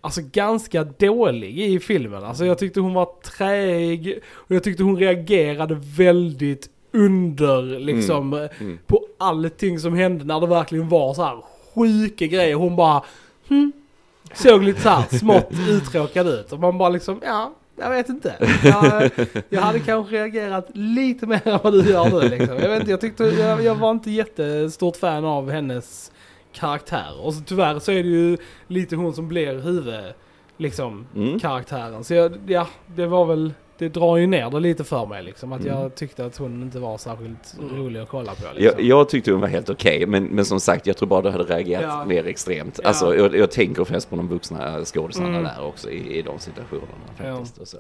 Alltså 0.01 0.21
ganska 0.31 0.83
dålig 0.83 1.59
i 1.59 1.79
filmen. 1.79 2.23
Alltså 2.23 2.45
jag 2.45 2.57
tyckte 2.57 2.79
hon 2.79 2.93
var 2.93 3.09
träig 3.37 4.19
och 4.31 4.55
jag 4.55 4.63
tyckte 4.63 4.83
hon 4.83 4.97
reagerade 4.97 5.77
väldigt 5.97 6.69
under 6.91 7.79
liksom 7.79 8.33
mm. 8.33 8.79
på 8.87 9.05
allting 9.17 9.79
som 9.79 9.93
hände 9.93 10.25
när 10.25 10.39
det 10.39 10.47
verkligen 10.47 10.89
var 10.89 11.13
så 11.13 11.23
här 11.23 11.37
sjuka 11.75 12.25
grejer. 12.25 12.55
Hon 12.55 12.75
bara 12.75 13.03
hm, 13.47 13.71
såg 14.33 14.63
lite 14.63 14.81
så 14.81 14.89
här 14.89 15.17
smått 15.17 15.49
uttråkad 15.69 16.27
ut 16.27 16.51
och 16.53 16.59
man 16.59 16.77
bara 16.77 16.89
liksom 16.89 17.21
ja, 17.25 17.53
jag 17.79 17.89
vet 17.89 18.09
inte. 18.09 18.35
Jag, 18.63 19.09
jag 19.49 19.61
hade 19.61 19.79
kanske 19.79 20.15
reagerat 20.15 20.67
lite 20.73 21.25
mer 21.25 21.47
än 21.47 21.59
vad 21.63 21.73
du 21.73 21.89
gör 21.91 22.09
nu 22.09 22.29
liksom. 22.29 22.57
Jag 22.57 22.69
vet 22.69 22.79
inte, 22.79 22.91
jag 22.91 23.01
tyckte 23.01 23.23
jag, 23.23 23.63
jag 23.63 23.75
var 23.75 23.91
inte 23.91 24.11
jättestort 24.11 24.95
fan 24.97 25.25
av 25.25 25.51
hennes 25.51 26.11
karaktär. 26.53 27.21
Och 27.25 27.33
så 27.33 27.41
tyvärr 27.41 27.79
så 27.79 27.91
är 27.91 28.03
det 28.03 28.09
ju 28.09 28.37
lite 28.67 28.95
hon 28.95 29.13
som 29.13 29.27
blir 29.27 29.59
huvud 29.59 30.13
liksom 30.57 31.05
Mm. 31.15 31.39
karaktären. 31.39 32.03
Så 32.03 32.13
jag, 32.13 32.37
ja, 32.47 32.67
det 32.95 33.05
var 33.05 33.25
väl, 33.25 33.53
det 33.77 33.89
drar 33.89 34.17
ju 34.17 34.27
ner 34.27 34.49
det 34.49 34.59
lite 34.59 34.83
för 34.83 35.05
mig 35.05 35.23
liksom. 35.23 35.53
Att 35.53 35.61
Mm. 35.61 35.73
jag 35.81 35.95
tyckte 35.95 36.25
att 36.25 36.37
hon 36.37 36.61
inte 36.61 36.79
var 36.79 36.97
särskilt 36.97 37.55
rolig 37.71 37.99
att 37.99 38.09
kolla 38.09 38.35
på 38.35 38.43
Jag, 38.45 38.55
liksom. 38.55 38.85
jag 38.87 39.09
tyckte 39.09 39.31
hon 39.31 39.41
var 39.41 39.47
helt 39.47 39.69
okej, 39.69 40.05
men, 40.05 40.23
men 40.23 40.45
som 40.45 40.59
sagt, 40.59 40.87
jag 40.87 40.97
tror 40.97 41.09
bara 41.09 41.21
du 41.21 41.29
hade 41.29 41.43
reagerat 41.43 41.83
Ja. 41.83 42.05
mer 42.05 42.27
extremt. 42.27 42.79
Ja. 42.83 42.87
Alltså, 42.87 43.15
jag, 43.15 43.35
jag 43.35 43.51
tänker 43.51 43.83
främst 43.83 44.09
på 44.09 44.15
de 44.15 44.27
vuxna 44.27 44.85
skådisarna 44.85 45.27
Mm. 45.27 45.43
där 45.43 45.65
också 45.65 45.89
i, 45.89 46.17
i 46.17 46.21
de 46.21 46.39
situationerna 46.39 46.87
faktiskt. 47.17 47.57
Och 47.57 47.67
så. 47.67 47.77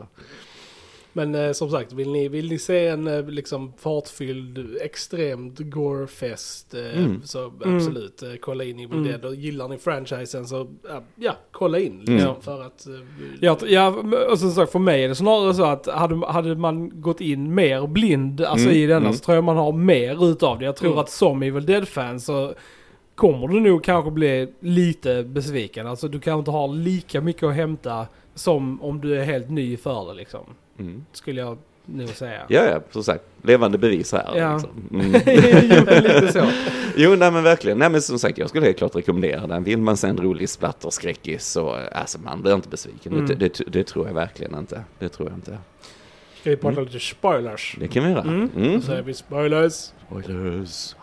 Men 1.17 1.35
eh, 1.35 1.51
som 1.51 1.69
sagt, 1.69 1.93
vill 1.93 2.11
ni, 2.11 2.27
vill 2.27 2.49
ni 2.49 2.59
se 2.59 2.87
en 2.87 3.07
eh, 3.07 3.25
liksom 3.27 3.73
fartfylld, 3.77 4.77
extremt 4.81 5.59
gore-fest 5.59 6.73
eh, 6.73 6.99
Mm. 7.03 7.21
så 7.23 7.45
Mm. 7.63 7.75
absolut, 7.75 8.23
eh, 8.23 8.29
kolla 8.41 8.63
in 8.63 8.79
Evil 8.79 8.97
Mm. 8.97 9.03
Dead. 9.03 9.25
Och 9.25 9.35
gillar 9.35 9.67
ni 9.67 9.77
franchisen 9.77 10.47
så 10.47 10.67
ja, 10.89 11.03
ja 11.15 11.35
kolla 11.51 11.79
in 11.79 11.99
liksom, 11.99 12.29
Mm. 12.29 12.41
för 12.41 12.61
att... 12.61 12.87
eh, 12.87 12.93
Ja, 13.41 13.57
ja, 13.67 13.95
och 14.31 14.39
som 14.39 14.51
sagt 14.51 14.71
för 14.71 14.79
mig 14.79 15.03
är 15.03 15.07
det 15.07 15.15
snarare 15.15 15.53
så 15.53 15.63
att 15.63 15.87
hade, 15.87 16.25
hade 16.27 16.55
man 16.55 17.01
gått 17.01 17.21
in 17.21 17.55
mer 17.55 17.87
blind 17.87 18.41
alltså 18.41 18.67
Mm, 18.67 18.77
i 18.77 18.85
denna 18.85 18.99
mm. 19.05 19.13
så 19.13 19.23
tror 19.25 19.35
jag 19.35 19.43
man 19.43 19.57
har 19.57 19.71
mer 19.71 20.25
utav 20.31 20.59
det. 20.59 20.65
Jag 20.65 20.75
tror 20.75 20.89
Mm. 20.91 20.99
att 20.99 21.09
som 21.09 21.43
Evil 21.43 21.65
Dead-fan 21.65 22.19
så 22.19 22.53
kommer 23.15 23.47
du 23.47 23.59
nog 23.59 23.83
kanske 23.83 24.11
bli 24.11 24.53
lite 24.59 25.23
besviken. 25.23 25.87
Alltså 25.87 26.07
du 26.07 26.19
kanske 26.19 26.39
inte 26.39 26.51
har 26.51 26.67
lika 26.67 27.21
mycket 27.21 27.43
att 27.43 27.55
hämta 27.55 28.07
som 28.35 28.81
om 28.81 29.01
du 29.01 29.19
är 29.19 29.23
helt 29.23 29.49
ny 29.49 29.77
för 29.77 30.07
det 30.07 30.13
liksom. 30.13 30.41
Mm. 30.79 31.05
Skulle 31.11 31.41
jag 31.41 31.57
nog 31.85 32.09
säga. 32.09 32.41
Ja, 32.47 32.63
ja, 32.65 32.81
som 32.91 33.03
sagt, 33.03 33.23
levande 33.41 33.77
bevis 33.77 34.11
här. 34.11 34.33
Ja. 34.35 34.53
Liksom. 34.53 34.71
Mm. 34.91 35.21
jo, 35.69 35.85
lite 36.01 36.31
så. 36.33 36.45
Jo, 36.95 37.15
nej 37.15 37.31
men 37.31 37.43
verkligen. 37.43 37.77
Nej 37.77 37.89
men 37.89 38.01
som 38.01 38.19
sagt, 38.19 38.37
jag 38.37 38.49
skulle 38.49 38.65
helt 38.65 38.77
klart 38.77 38.95
rekommendera 38.95 39.47
den. 39.47 39.63
Vill 39.63 39.77
man 39.77 39.97
se 39.97 40.07
en 40.07 40.17
rolig 40.17 40.49
splatterskräckis 40.49 41.45
så, 41.47 41.69
alltså 41.91 42.19
man 42.19 42.41
blir 42.41 42.53
inte 42.55 42.69
besviken. 42.69 43.13
Mm. 43.13 43.25
Det, 43.25 43.35
det, 43.35 43.61
det 43.67 43.83
tror 43.83 44.07
jag 44.07 44.13
verkligen 44.13 44.55
inte. 44.57 44.83
Det 44.99 45.09
tror 45.09 45.29
jag 45.29 45.37
inte. 45.37 45.57
Ska 46.41 46.49
vi 46.49 46.57
prata 46.57 46.81
lite 46.81 46.99
spoilers? 46.99 47.75
Det 47.79 47.87
kan 47.87 48.03
vi 48.03 48.09
göra. 48.11 48.21
Mm. 48.21 48.49
Mm. 48.55 48.73
Då 48.73 48.81
säger 48.81 49.01
vi 49.01 49.13
spoilers. 49.13 49.89
Spoilers. 50.07 50.95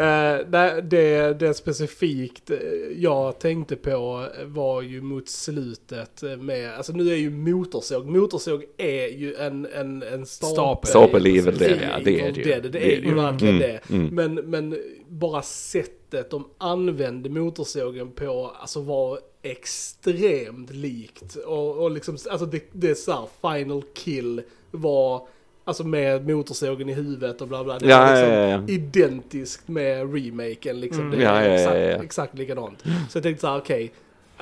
Uh, 0.02 0.46
det, 0.82 1.34
det 1.40 1.54
specifikt 1.54 2.50
eh, 2.50 2.58
jag 2.96 3.38
tänkte 3.38 3.76
på 3.76 4.26
var 4.44 4.82
ju 4.82 5.00
mot 5.02 5.28
slutet 5.28 6.22
med, 6.38 6.74
alltså 6.74 6.92
nu 6.92 7.12
är 7.12 7.16
ju 7.16 7.30
motorsåg, 7.30 8.06
motorsåg 8.06 8.64
är 8.76 9.06
ju 9.08 9.34
en, 9.34 9.66
en, 9.74 10.02
en 10.02 10.26
stapel. 10.26 10.90
Stapel. 10.90 11.26
Evil 11.26 11.54
i- 11.54 11.58
Dead, 11.58 11.78
ja, 11.82 11.98
det 12.04 12.20
är 12.20 12.32
det 12.32 12.38
ju. 12.40 12.44
Dead, 12.44 12.62
Det 12.62 12.68
Det 12.68 12.78
är 12.78 12.98
är 12.98 13.02
ju 13.02 13.10
det. 13.10 13.14
verkligen 13.14 13.54
Mm, 13.56 13.68
det. 13.88 13.94
mm. 13.94 14.14
Men, 14.14 14.34
men 14.34 14.78
bara 15.08 15.42
sättet 15.42 16.30
de 16.30 16.44
använde 16.58 17.30
motorsågen 17.30 18.10
på, 18.10 18.52
alltså 18.60 18.80
var 18.80 19.18
extremt 19.42 20.70
likt. 20.74 21.36
Och, 21.36 21.82
och 21.82 21.90
liksom, 21.90 22.16
alltså 22.30 22.46
det, 22.46 22.62
det 22.72 22.90
är 22.90 22.94
så 22.94 23.12
här, 23.12 23.56
final 23.60 23.82
kill 23.94 24.42
var, 24.70 25.26
alltså 25.64 25.84
med 25.84 26.28
motorsågen 26.28 26.88
i 26.88 26.92
huvudet 26.92 27.40
och 27.40 27.48
bla 27.48 27.64
bla. 27.64 27.78
Det 27.78 27.86
Ja, 27.86 28.08
ja, 28.08 28.14
liksom 28.14 28.34
ja, 28.38 28.48
ja. 28.48 28.62
identiskt 28.68 29.68
med 29.68 30.14
remaken 30.14 30.80
liksom. 30.80 31.06
Mm. 31.06 31.18
Det 31.18 31.24
är 31.24 31.50
exakt, 31.54 32.04
exakt 32.04 32.38
likadant. 32.38 32.78
Så 33.10 33.16
jag 33.18 33.22
tänkte 33.22 33.40
så 33.40 33.46
här, 33.46 33.58
okej. 33.58 33.92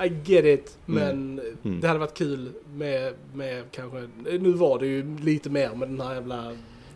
I 0.05 0.11
get 0.25 0.45
it, 0.45 0.77
men 0.85 1.41
Mm. 1.63 1.81
det 1.81 1.87
hade 1.87 1.99
varit 1.99 2.17
kul 2.17 2.49
med, 2.75 3.13
med 3.33 3.63
kanske, 3.71 4.07
nu 4.39 4.51
var 4.51 4.79
det 4.79 4.87
ju 4.87 5.17
lite 5.17 5.49
mer 5.49 5.69
med 5.75 5.89
den 5.89 6.01
här 6.01 6.13
jävla 6.13 6.51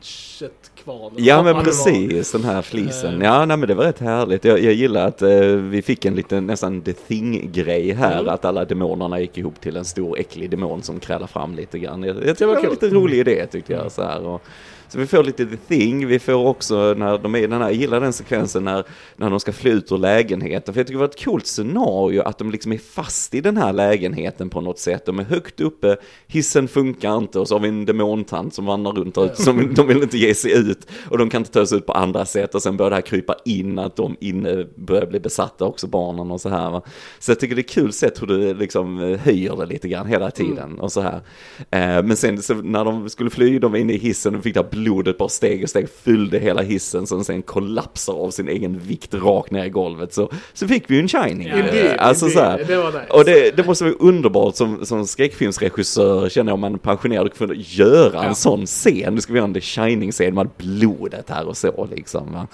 köttkvarnen. 0.05 1.23
Ja 1.25 1.43
men 1.43 1.55
det 1.55 1.63
precis, 1.63 2.31
den 2.31 2.43
här 2.43 2.61
flisen. 2.61 3.21
Eh. 3.21 3.27
Ja 3.27 3.45
nej, 3.45 3.57
men 3.57 3.67
det 3.67 3.73
var 3.75 3.83
rätt 3.83 3.99
härligt. 3.99 4.45
Jag, 4.45 4.59
jag 4.59 4.73
gillar 4.73 5.07
att 5.07 5.21
eh, 5.21 5.29
vi 5.45 5.81
fick 5.81 6.05
en 6.05 6.15
liten 6.15 6.47
nästan 6.47 6.81
The 6.81 6.93
Thing-grej 6.93 7.91
här. 7.91 8.19
Mm. 8.19 8.29
Att 8.33 8.45
alla 8.45 8.65
demonerna 8.65 9.19
gick 9.19 9.37
ihop 9.37 9.61
till 9.61 9.77
en 9.77 9.85
stor 9.85 10.19
äcklig 10.19 10.49
demon 10.49 10.83
som 10.83 10.99
krälar 10.99 11.27
fram 11.27 11.55
lite 11.55 11.79
grann. 11.79 12.03
Jag, 12.03 12.15
jag 12.15 12.23
Det 12.23 12.27
tyckte 12.27 12.45
var 12.45 12.55
det 12.55 12.61
var 12.61 12.63
kul. 12.63 12.71
lite 12.71 12.95
rolig 12.95 13.17
idé 13.19 13.45
tyckte 13.51 13.73
jag. 13.73 13.91
Så, 13.91 14.03
här, 14.03 14.25
och, 14.25 14.41
så 14.87 14.99
vi 14.99 15.07
får 15.07 15.23
lite 15.23 15.45
The 15.45 15.57
Thing, 15.57 16.07
vi 16.07 16.19
får 16.19 16.47
också 16.47 16.93
när 16.97 17.17
de 17.17 17.35
är 17.35 17.39
i 17.39 17.47
den 17.47 17.61
här, 17.61 17.69
jag 17.69 17.73
gillar 17.73 18.01
den 18.01 18.13
sekvensen 18.13 18.63
när, 18.63 18.83
när 19.15 19.29
de 19.29 19.39
ska 19.39 19.51
fly 19.53 19.71
ut 19.71 19.91
ur 19.91 19.97
lägenheten. 19.97 20.73
För 20.73 20.79
jag 20.79 20.87
tycker 20.87 20.97
det 20.97 21.07
var 21.07 21.09
ett 21.09 21.23
coolt 21.23 21.47
scenario 21.47 22.21
att 22.21 22.37
de 22.37 22.51
liksom 22.51 22.73
är 22.73 22.77
fast 22.77 23.33
i 23.33 23.41
den 23.41 23.57
här 23.57 23.73
lägenheten 23.73 24.49
på 24.49 24.61
något 24.61 24.79
sätt. 24.79 25.05
De 25.05 25.19
är 25.19 25.23
högt 25.23 25.61
uppe, 25.61 25.97
hissen 26.27 26.67
funkar 26.67 27.17
inte 27.17 27.39
och 27.39 27.47
så 27.47 27.55
har 27.55 27.59
vi 27.59 27.67
en 27.67 27.85
demontant 27.85 28.53
som 28.53 28.65
vandrar 28.65 28.93
runt 28.93 29.17
och 29.17 29.29
som 29.35 29.73
de 29.73 29.87
vill 29.87 30.03
inte 30.03 30.17
ge 30.17 30.35
sig 30.35 30.69
ut. 30.69 30.87
Och 31.09 31.17
de 31.17 31.29
kan 31.29 31.41
inte 31.41 31.51
ta 31.51 31.65
sig 31.65 31.77
ut 31.77 31.85
på 31.85 31.93
andra 31.93 32.25
sätt 32.25 32.55
och 32.55 32.61
sen 32.61 32.77
börjar 32.77 32.89
det 32.89 32.95
här 32.95 33.01
krypa 33.01 33.35
in 33.45 33.79
att 33.79 33.95
de 33.95 34.15
inne 34.19 34.65
börjar 34.75 35.05
bli 35.05 35.19
besatta 35.19 35.65
också, 35.65 35.87
barnen 35.87 36.31
och 36.31 36.41
så 36.41 36.49
här. 36.49 36.71
Va? 36.71 36.81
Så 37.19 37.31
jag 37.31 37.39
tycker 37.39 37.55
det 37.55 37.61
är 37.61 37.63
kul 37.63 37.93
sätt 37.93 38.21
hur 38.21 38.27
du 38.27 38.53
liksom 38.53 38.99
eh, 38.99 39.19
höjer 39.19 39.55
det 39.55 39.65
lite 39.65 39.87
grann 39.87 40.07
hela 40.07 40.31
tiden 40.31 40.79
och 40.79 40.91
så 40.91 41.01
här. 41.01 41.21
Eh, 41.57 42.03
men 42.03 42.17
sen 42.17 42.41
så 42.41 42.53
när 42.53 42.85
de 42.85 43.09
skulle 43.09 43.29
fly, 43.29 43.59
de 43.59 43.71
var 43.71 43.79
inne 43.79 43.93
i 43.93 43.97
hissen 43.97 44.35
och 44.35 44.43
fick 44.43 44.53
det 44.53 44.61
här 44.61 44.69
blodet 44.75 45.17
bara 45.17 45.29
steg 45.29 45.63
och 45.63 45.69
steg 45.69 45.89
fyllde 45.89 46.39
hela 46.39 46.61
hissen 46.61 47.07
som 47.07 47.23
sen 47.23 47.41
kollapsar 47.41 48.13
av 48.13 48.31
sin 48.31 48.49
egen 48.49 48.79
vikt 48.79 49.13
rakt 49.13 49.51
ner 49.51 49.65
i 49.65 49.69
golvet. 49.69 50.13
Så, 50.13 50.31
så 50.53 50.67
fick 50.67 50.83
vi 50.89 50.95
ju 50.95 51.01
en 51.01 51.07
shining. 51.07 51.47
Ja, 51.47 51.57
Indeed, 51.57 51.85
Eh, 51.85 52.07
alltså 52.07 52.29
så 52.29 52.39
här. 52.39 52.51
indeed. 52.51 52.67
Det 52.67 52.77
var 52.83 52.91
nice. 52.91 53.05
Och 53.13 53.25
det, 53.25 53.57
det 53.57 53.65
måste 53.65 53.83
vara 53.83 53.93
underbart 53.99 54.55
som, 54.55 54.85
som 54.85 55.07
skräckfilmsregissör 55.07 56.29
känner 56.29 56.49
jag 56.51 56.53
om 56.53 56.59
man 56.59 56.73
är 56.73 56.77
pensionerad 56.77 57.25
och 57.27 57.37
kunde 57.37 57.55
göra 57.57 58.19
en 58.21 58.27
Ja. 58.27 58.33
sån 58.33 58.65
scen. 58.65 59.15
Nu 59.15 59.21
ska 59.21 59.33
vi 59.33 59.39
göra 59.39 59.47
en 59.47 59.53
The 59.53 59.61
Shining-scen 59.61 60.33
med 60.35 60.49
blodet 60.57 61.29
här 61.29 61.47
och 61.47 61.57
så 61.57 61.87
liksom. 61.95 62.31
Va? 62.33 62.47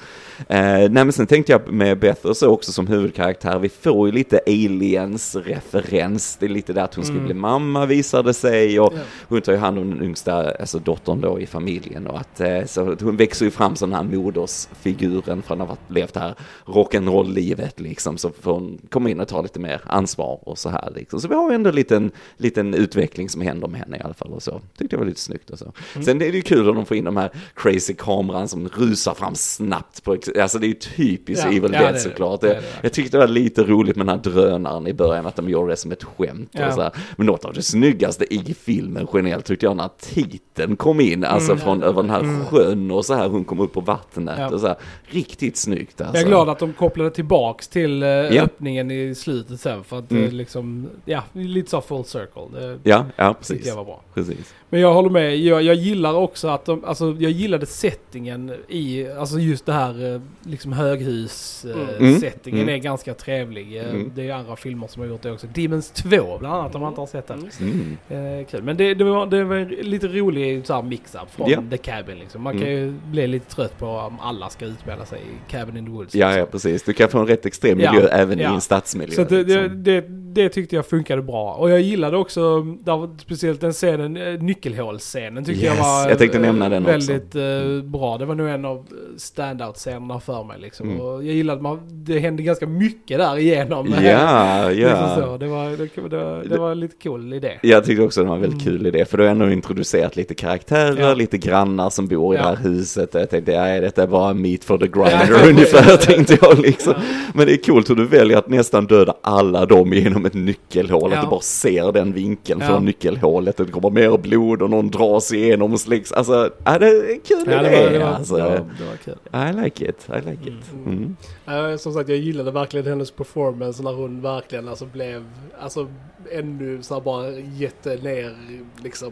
Eh, 0.49 0.61
nej 0.71 0.89
men 0.89 1.11
sen 1.11 1.27
tänkte 1.27 1.51
jag 1.51 1.67
med 1.73 1.99
Beth 1.99 2.25
och 2.25 2.37
så 2.37 2.47
också 2.49 2.71
som 2.71 2.87
huvudkaraktär, 2.87 3.59
vi 3.59 3.69
får 3.69 4.07
ju 4.07 4.13
lite 4.13 4.39
aliens-referens. 4.47 6.37
Det 6.39 6.45
är 6.45 6.49
lite 6.49 6.73
där 6.73 6.83
att 6.83 6.95
hon 6.95 7.05
Mm. 7.11 7.25
bli 7.25 7.33
mamma 7.33 7.85
visade 7.85 8.33
sig 8.33 8.79
och 8.79 8.93
Ja. 8.95 8.99
hon 9.27 9.41
tar 9.41 9.51
ju 9.53 9.57
hand 9.57 9.79
om 9.79 9.89
den 9.89 10.03
yngsta, 10.03 10.51
alltså 10.59 10.79
dottern 10.79 11.21
då 11.21 11.39
i 11.39 11.45
familjen 11.45 12.07
och 12.11 12.19
att 12.19 12.39
eh, 12.39 12.65
så 12.65 12.95
hon 13.01 13.17
växer 13.17 13.45
ju 13.45 13.51
fram 13.51 13.75
som 13.75 13.89
den 13.89 13.97
här 13.97 14.17
modersfiguren 14.17 15.41
från 15.41 15.61
att 15.61 15.67
ha 15.67 15.77
levt 15.87 16.13
det 16.13 16.19
här 16.19 16.35
rock'n'roll-livet 16.65 17.79
liksom 17.79 18.17
så 18.17 18.29
får 18.41 18.53
hon 18.53 18.81
komma 18.89 19.09
in 19.09 19.19
och 19.19 19.27
ta 19.27 19.41
lite 19.41 19.59
mer 19.59 19.81
ansvar 19.85 20.39
och 20.49 20.57
så 20.57 20.69
här 20.69 20.91
liksom. 20.95 21.21
Så 21.21 21.27
vi 21.27 21.35
har 21.35 21.49
ju 21.49 21.55
ändå 21.55 21.69
en 21.69 21.75
liten, 21.75 22.11
liten 22.37 22.73
utveckling 22.73 23.29
som 23.29 23.41
händer 23.41 23.67
med 23.67 23.79
henne 23.79 23.97
i 23.97 24.01
alla 24.01 24.13
fall 24.13 24.31
och 24.31 24.43
så. 24.43 24.61
Tyckte 24.77 24.95
jag 24.95 24.99
var 24.99 25.05
lite 25.07 25.19
snyggt 25.19 25.49
och 25.49 25.59
så. 25.59 25.71
Sen 25.93 26.21
är 26.21 26.31
det 26.31 26.37
ju 26.37 26.41
kul 26.41 26.69
om 26.69 26.75
de 26.75 26.85
får 26.85 26.97
in 26.97 27.03
de 27.03 27.17
här 27.17 27.31
crazy 27.55 27.93
kameran 27.93 28.47
som 28.47 28.67
rusar 28.67 29.13
fram 29.13 29.35
snabbt. 29.35 30.03
På, 30.03 30.17
alltså 30.41 30.59
det 30.59 30.65
är 30.65 30.67
ju 30.67 30.73
typiskt 30.73 31.45
Ja, 31.45 31.51
Evil 31.57 31.73
ja, 31.73 31.79
Dead 31.81 32.01
såklart. 32.01 32.41
Det 32.41 32.47
Det, 32.47 32.53
det. 32.53 32.63
jag 32.81 32.93
tyckte 32.93 33.17
det 33.17 33.21
var 33.21 33.27
lite 33.27 33.63
roligt 33.63 33.95
med 33.95 34.07
den 34.07 34.15
här 34.15 34.23
drönaren 34.23 34.87
i 34.87 34.93
början, 34.93 35.25
att 35.25 35.35
de 35.35 35.49
gjorde 35.49 35.71
det 35.71 35.77
som 35.77 35.91
ett 35.91 36.03
skämt. 36.03 36.49
Ja. 36.51 36.67
Och 36.67 36.73
så 36.73 36.81
här. 36.81 36.91
Men 37.15 37.27
något 37.27 37.45
av 37.45 37.53
det 37.53 37.61
snyggaste 37.61 38.33
i 38.33 38.53
filmen 38.53 39.07
generellt 39.13 39.45
tyckte 39.45 39.65
jag 39.65 39.77
när 39.77 39.89
titeln 39.99 40.75
kom 40.75 40.99
in, 41.01 41.23
alltså 41.23 41.57
från 41.57 41.83
över 41.83 42.00
den 42.01 42.09
här 42.09 42.45
sjön 42.45 42.91
och 42.91 43.05
så 43.05 43.13
här, 43.13 43.29
hon 43.29 43.43
kom 43.45 43.59
upp 43.59 43.73
på 43.73 43.81
vattnet 43.81 44.17
Mm. 44.37 44.41
Ja. 44.41 44.49
och 44.53 44.59
så 44.59 44.67
här. 44.67 44.75
Riktigt 45.03 45.57
snyggt 45.57 46.01
alltså. 46.01 46.15
Jag 46.17 46.23
är 46.23 46.27
glad 46.27 46.49
att 46.49 46.59
de 46.59 46.73
kopplade 46.73 47.11
tillbaks 47.11 47.67
till 47.67 48.03
eh, 48.03 48.09
Ja. 48.09 48.43
öppningen 48.43 48.91
i 48.91 49.15
slutet 49.15 49.59
sen 49.59 49.83
för 49.83 49.99
att 49.99 50.11
Mm. 50.11 50.23
eh, 50.23 50.31
liksom, 50.31 50.89
ja, 51.05 51.23
lite 51.33 51.69
så 51.69 51.81
full 51.81 52.03
circle. 52.05 52.41
Det 52.53 52.79
Ja, 52.89 53.05
ja 53.15 53.33
precis. 53.33 53.67
jag 53.67 53.75
var 53.75 53.85
bra. 53.85 54.01
precis. 54.13 54.53
Men 54.69 54.79
jag 54.79 54.93
håller 54.93 55.09
med, 55.09 55.37
jag, 55.37 55.61
jag 55.63 55.75
gillar 55.75 56.13
också 56.13 56.47
att 56.47 56.65
de, 56.65 56.85
alltså 56.85 57.15
jag 57.19 57.31
gillade 57.31 57.65
settingen 57.65 58.53
i, 58.67 59.07
alltså 59.11 59.39
just 59.39 59.65
det 59.65 59.73
här 59.73 60.13
eh, 60.15 60.21
liksom 60.43 60.73
höghus 60.73 61.65
eh, 61.65 61.97
Mm. 61.99 62.19
settingen 62.19 62.61
Mm. 62.61 62.73
är 62.75 62.77
ganska 62.77 63.13
trevlig. 63.13 63.77
Eh, 63.77 63.89
Mm. 63.89 64.11
Det 64.15 64.29
är 64.29 64.33
andra 64.33 64.55
filmer 64.55 64.87
som 64.87 65.01
har 65.01 65.09
gjort 65.09 65.21
det 65.21 65.31
också. 65.31 65.47
Demons 65.47 65.91
2 65.91 66.09
bland 66.39 66.55
annat 66.55 66.75
om 66.75 66.81
man 66.81 66.89
inte 66.91 67.01
har 67.01 67.07
sett 67.07 67.27
den. 67.27 67.49
Mm. 67.59 67.97
Eh, 68.39 68.45
kul. 68.45 68.63
Men 68.63 68.77
det, 68.77 68.93
det, 68.93 69.03
var, 69.03 69.25
det 69.25 69.43
var 69.43 69.83
lite 69.83 70.07
rolig 70.07 70.67
så 70.67 70.73
här 70.73 70.81
mix-up 70.81 71.31
från 71.31 71.49
Ja. 71.49 71.63
The 71.71 71.77
Cabin 71.91 72.19
liksom. 72.19 72.41
Man 72.41 72.59
kan 72.59 72.69
ju 72.69 72.93
bli 73.11 73.27
lite 73.27 73.55
trött 73.55 73.79
på 73.79 73.87
om 73.87 74.19
alla 74.19 74.49
ska 74.49 74.65
utspela 74.65 75.05
sig 75.05 75.19
i 75.19 75.51
Cabin 75.51 75.77
in 75.77 75.85
the 75.85 75.91
Woods. 75.91 76.15
Ja, 76.15 76.27
liksom. 76.27 76.39
ja, 76.39 76.45
precis. 76.45 76.83
Du 76.83 76.93
kan 76.93 77.09
få 77.09 77.19
en 77.19 77.27
rätt 77.27 77.45
extrem 77.45 77.79
Ja, 77.79 77.91
miljö 77.91 78.07
även 78.07 78.39
i 78.39 78.43
ja. 78.43 78.53
en 78.53 78.61
stadsmiljö. 78.61 79.15
Så 79.15 79.23
det, 79.23 79.43
det, 79.43 79.61
liksom. 79.61 79.83
det, 79.83 80.05
det 80.33 80.49
tyckte 80.49 80.75
jag 80.75 80.85
funkade 80.85 81.21
bra. 81.21 81.53
Och 81.53 81.69
jag 81.69 81.81
gillade 81.81 82.17
också, 82.17 82.61
där 82.61 83.09
speciellt 83.19 83.61
den 83.61 83.73
scenen, 83.73 84.17
eh, 84.17 84.39
nyckelhålsscenen 84.41 85.45
tyckte 85.45 85.65
jag 85.65 85.75
Yes, 85.75 85.81
var 85.83 86.09
jag 86.09 86.17
tänkte 86.17 86.37
eh, 86.37 86.41
nämna 86.41 86.69
den 86.69 86.83
också. 86.85 86.91
väldigt 86.91 87.35
eh, 87.35 87.89
bra. 87.89 88.17
Det 88.17 88.25
var 88.25 88.35
nog 88.35 88.49
en 88.49 88.65
av 88.65 88.85
standout-scenerna 89.17 90.19
för 90.19 90.43
mig 90.43 90.59
liksom. 90.59 90.89
Mm. 90.89 91.01
Och 91.01 91.13
jag 91.23 91.33
gillade 91.35 91.55
att 91.57 91.61
man, 91.63 91.79
det 91.91 92.19
hände 92.19 92.43
ganska 92.43 92.67
mycket 92.67 93.17
där 93.17 93.37
igenom. 93.37 93.87
Ja, 94.03 94.69
Liksom 94.69 94.89
ja. 94.91 95.15
så. 95.15 95.37
Det, 95.37 95.47
var, 95.47 95.69
det, 95.69 96.09
det, 96.09 96.49
det 96.49 96.57
var 96.57 96.75
lite 96.75 96.95
cool 97.03 97.33
idé. 97.33 97.59
Jag 97.61 97.85
tyckte 97.85 98.03
också 98.03 98.21
det 98.23 98.27
var 98.27 98.35
en 98.35 98.41
väldigt 98.41 98.61
Mm. 98.67 98.77
kul 98.77 98.87
idé, 98.87 99.05
för 99.05 99.17
då 99.17 99.23
har 99.23 99.25
jag 99.27 99.31
ändå 99.31 99.49
introducerat 99.51 100.15
lite 100.15 100.35
karaktärer, 100.35 101.01
Ja. 101.01 101.13
lite 101.13 101.37
grannar 101.37 101.80
som 101.89 102.07
bor 102.07 102.35
i 102.35 102.37
Ja. 102.37 102.43
det 102.43 102.49
här 102.49 102.55
huset. 102.55 103.13
Jag 103.13 103.29
tänkte, 103.29 103.51
ja, 103.51 103.81
detta 103.81 104.03
är 104.03 104.07
bara 104.07 104.33
meat 104.33 104.63
for 104.63 104.77
the 104.77 104.87
grinder 104.87 105.39
Ja. 105.43 105.49
ungefär, 105.49 105.97
tänkte 106.05 106.37
jag 106.41 106.59
liksom. 106.59 106.93
Men 107.33 107.45
det 107.47 107.53
är 107.53 107.57
coolt 107.57 107.89
hur 107.89 107.95
du 107.95 108.05
väljer 108.07 108.37
att 108.37 108.49
nästan 108.49 108.85
döda 108.87 109.13
alla 109.21 109.65
dem 109.65 109.93
genom 109.93 110.25
ett 110.25 110.33
nyckelhål, 110.33 111.11
Ja. 111.11 111.17
att 111.17 111.23
du 111.25 111.29
bara 111.29 111.41
ser 111.41 111.91
den 111.91 112.13
vinkeln 112.13 112.59
Ja. 112.61 112.67
från 112.67 112.85
nyckelhålet, 112.85 113.57
det 113.57 113.65
kommer 113.65 113.89
mer 113.89 114.17
blod 114.17 114.61
och 114.61 114.69
någon 114.69 114.87
dras 114.89 115.33
igenom 115.33 115.73
och 115.73 115.79
släcks. 115.79 116.11
Alltså, 116.11 116.49
ja, 116.65 116.79
det 116.79 116.87
är 116.87 117.19
kul 117.25 117.43
Ja, 117.51 117.61
det 117.61 117.69
idé. 117.71 117.83
var, 117.85 117.91
det, 117.91 117.99
var, 117.99 118.05
alltså. 118.07 118.35
det, 118.35 118.41
var, 118.43 118.49
det 118.51 118.85
var 118.85 118.95
kul. 119.03 119.59
I 119.59 119.63
like 119.63 119.85
it, 119.89 120.07
I 120.09 120.29
like 120.29 120.49
it. 120.49 120.85
Mm. 120.85 121.15
Eh, 121.47 121.77
som 121.77 121.93
sagt, 121.93 122.09
jag 122.09 122.17
gillade 122.17 122.51
verkligen 122.51 122.85
hennes 122.87 123.11
performance 123.11 123.83
när 123.83 123.93
hon 123.93 124.21
verkligen 124.21 124.67
alltså 124.67 124.85
blev, 124.85 125.23
alltså 125.61 125.87
ännu 126.31 126.81
så 126.81 126.93
här 126.93 127.01
bara 127.01 127.29
jätte 127.29 127.95
ner, 127.95 128.35
liksom 128.83 129.11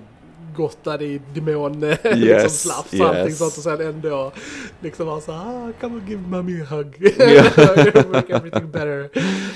gottade 0.60 1.06
i 1.06 1.22
demon, 1.34 1.80
liksom 1.80 2.24
Yes, 2.24 2.66
och 2.66 2.72
allting 2.74 3.02
yes. 3.02 3.38
sånt 3.38 3.58
och 3.58 3.64
sen 3.64 3.82
ändå 3.82 4.32
liksom 4.80 5.08
var 5.08 5.20
så 5.20 5.32
här, 5.32 5.40
ah, 5.40 5.72
come 5.82 5.94
and 5.94 6.10
give 6.10 6.22
mommy 6.22 6.62
a 6.62 6.66
hug. 6.70 6.96
Make 8.12 8.34
everything 8.34 8.72
better. 8.72 9.10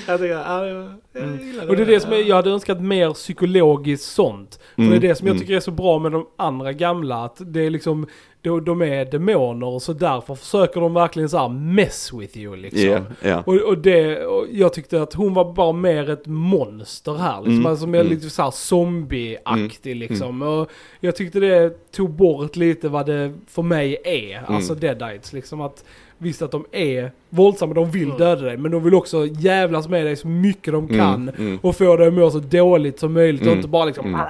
Jag 0.06 0.20
tycker, 0.20 0.42
ah, 0.46 0.66
jag, 0.66 0.92
jag 1.12 1.42
gillade 1.42 1.68
Och 1.68 1.76
det 1.76 1.82
är 1.82 1.86
det 1.86 2.00
som 2.00 2.12
är, 2.12 2.16
jag 2.16 2.36
hade 2.36 2.50
önskat 2.50 2.80
mer 2.80 3.12
psykologiskt 3.12 4.04
sånt. 4.04 4.58
För 4.74 4.82
Mm, 4.82 4.90
det 4.90 5.06
är 5.06 5.08
det 5.08 5.14
som 5.14 5.26
jag 5.26 5.34
mm. 5.34 5.40
tycker 5.40 5.56
är 5.56 5.60
så 5.60 5.70
bra 5.70 5.98
med 5.98 6.12
de 6.12 6.26
andra 6.36 6.72
gamla, 6.72 7.24
att 7.24 7.36
det 7.38 7.60
är 7.60 7.70
liksom, 7.70 8.06
de, 8.44 8.64
de 8.64 8.82
är 8.82 9.04
demoner 9.04 9.66
och 9.66 9.82
så 9.82 9.92
därför 9.92 10.34
försöker 10.34 10.80
de 10.80 10.94
verkligen 10.94 11.28
så 11.28 11.38
här 11.38 11.48
mess 11.48 12.12
with 12.12 12.38
you 12.38 12.56
liksom. 12.56 12.80
Ja, 12.90 13.00
ja. 13.20 13.42
Och, 13.46 13.54
och 13.54 13.78
det, 13.78 14.26
och 14.26 14.46
jag 14.50 14.72
tyckte 14.72 15.02
att 15.02 15.14
hon 15.14 15.34
var 15.34 15.52
bara 15.52 15.72
mer 15.72 16.10
ett 16.10 16.26
monster 16.26 17.14
här 17.14 17.36
liksom. 17.36 17.54
Mm, 17.54 17.66
Alltså 17.66 17.86
mer 17.86 18.00
mm. 18.00 18.12
lite 18.12 18.30
såhär 18.30 18.50
zombieaktig 18.50 19.96
liksom. 19.96 20.42
Och 20.42 20.70
jag 21.00 21.16
tyckte 21.16 21.40
det 21.40 21.92
tog 21.92 22.10
bort 22.10 22.56
lite 22.56 22.88
vad 22.88 23.06
det 23.06 23.32
för 23.46 23.62
mig 23.62 23.96
är. 24.04 24.38
Mm. 24.38 24.54
Alltså 24.54 24.74
deadites 24.74 25.32
liksom. 25.32 25.60
Att 25.60 25.84
visst 26.18 26.42
att 26.42 26.50
de 26.50 26.64
är 26.72 27.12
våldsamma, 27.30 27.74
de 27.74 27.90
vill 27.90 28.10
döda 28.10 28.42
dig. 28.42 28.56
Men 28.56 28.70
de 28.70 28.84
vill 28.84 28.94
också 28.94 29.26
jävlas 29.26 29.88
med 29.88 30.06
dig 30.06 30.16
så 30.16 30.28
mycket 30.28 30.72
de 30.72 30.88
kan. 30.88 31.28
mm. 31.38 31.58
Och 31.62 31.76
få 31.76 31.96
dig 31.96 32.06
att 32.06 32.14
må 32.14 32.30
så 32.30 32.38
dåligt 32.38 32.98
som 32.98 33.12
möjligt 33.12 33.40
och 33.40 33.46
Mm, 33.46 33.58
inte 33.58 33.68
bara 33.68 33.84
liksom 33.84 34.06
mm. 34.06 34.20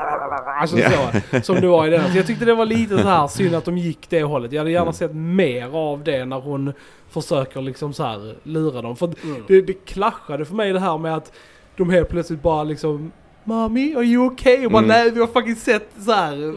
Alltså 0.73 0.78
Ja. 0.78 1.12
så, 1.33 1.40
som 1.42 1.61
det 1.61 1.66
var 1.68 1.87
i 1.87 1.90
den. 1.90 2.12
Så 2.12 2.16
jag 2.18 2.26
tyckte 2.26 2.44
det 2.44 2.54
var 2.54 2.66
lite 2.66 2.99
så 3.02 3.09
här 3.09 3.26
synd 3.28 3.54
att 3.54 3.64
de 3.64 3.78
gick 3.78 4.11
det 4.11 4.23
hållet. 4.23 4.52
Jag 4.52 4.61
hade 4.61 4.71
gärna 4.71 4.83
Mm. 4.83 4.92
sett 4.94 5.14
mer 5.14 5.76
av 5.76 6.04
det 6.04 6.25
när 6.25 6.40
hon 6.40 6.73
försöker 7.11 7.61
liksom 7.62 7.92
så 7.92 8.02
här 8.02 8.35
lura 8.42 8.83
dem. 8.83 8.97
För 8.97 9.06
Mm. 9.25 9.42
det, 9.49 9.61
det 9.62 9.73
clashade 9.85 10.44
för 10.44 10.54
mig 10.54 10.73
det 10.73 10.80
här 10.80 10.99
med 10.99 11.16
att 11.16 11.33
de 11.76 11.90
helt 11.90 12.09
plötsligt 12.09 12.42
bara 12.42 12.64
liksom 12.64 13.12
Mami, 13.47 13.94
are 13.97 14.04
you 14.04 14.26
okay? 14.26 14.66
Och 14.66 14.73
bara 14.73 14.78
Mm. 14.85 14.88
nej, 14.88 15.11
vi 15.11 15.21
har 15.21 15.26
fucking 15.26 15.56
sett 15.56 15.88
så 16.04 16.12
här 16.12 16.55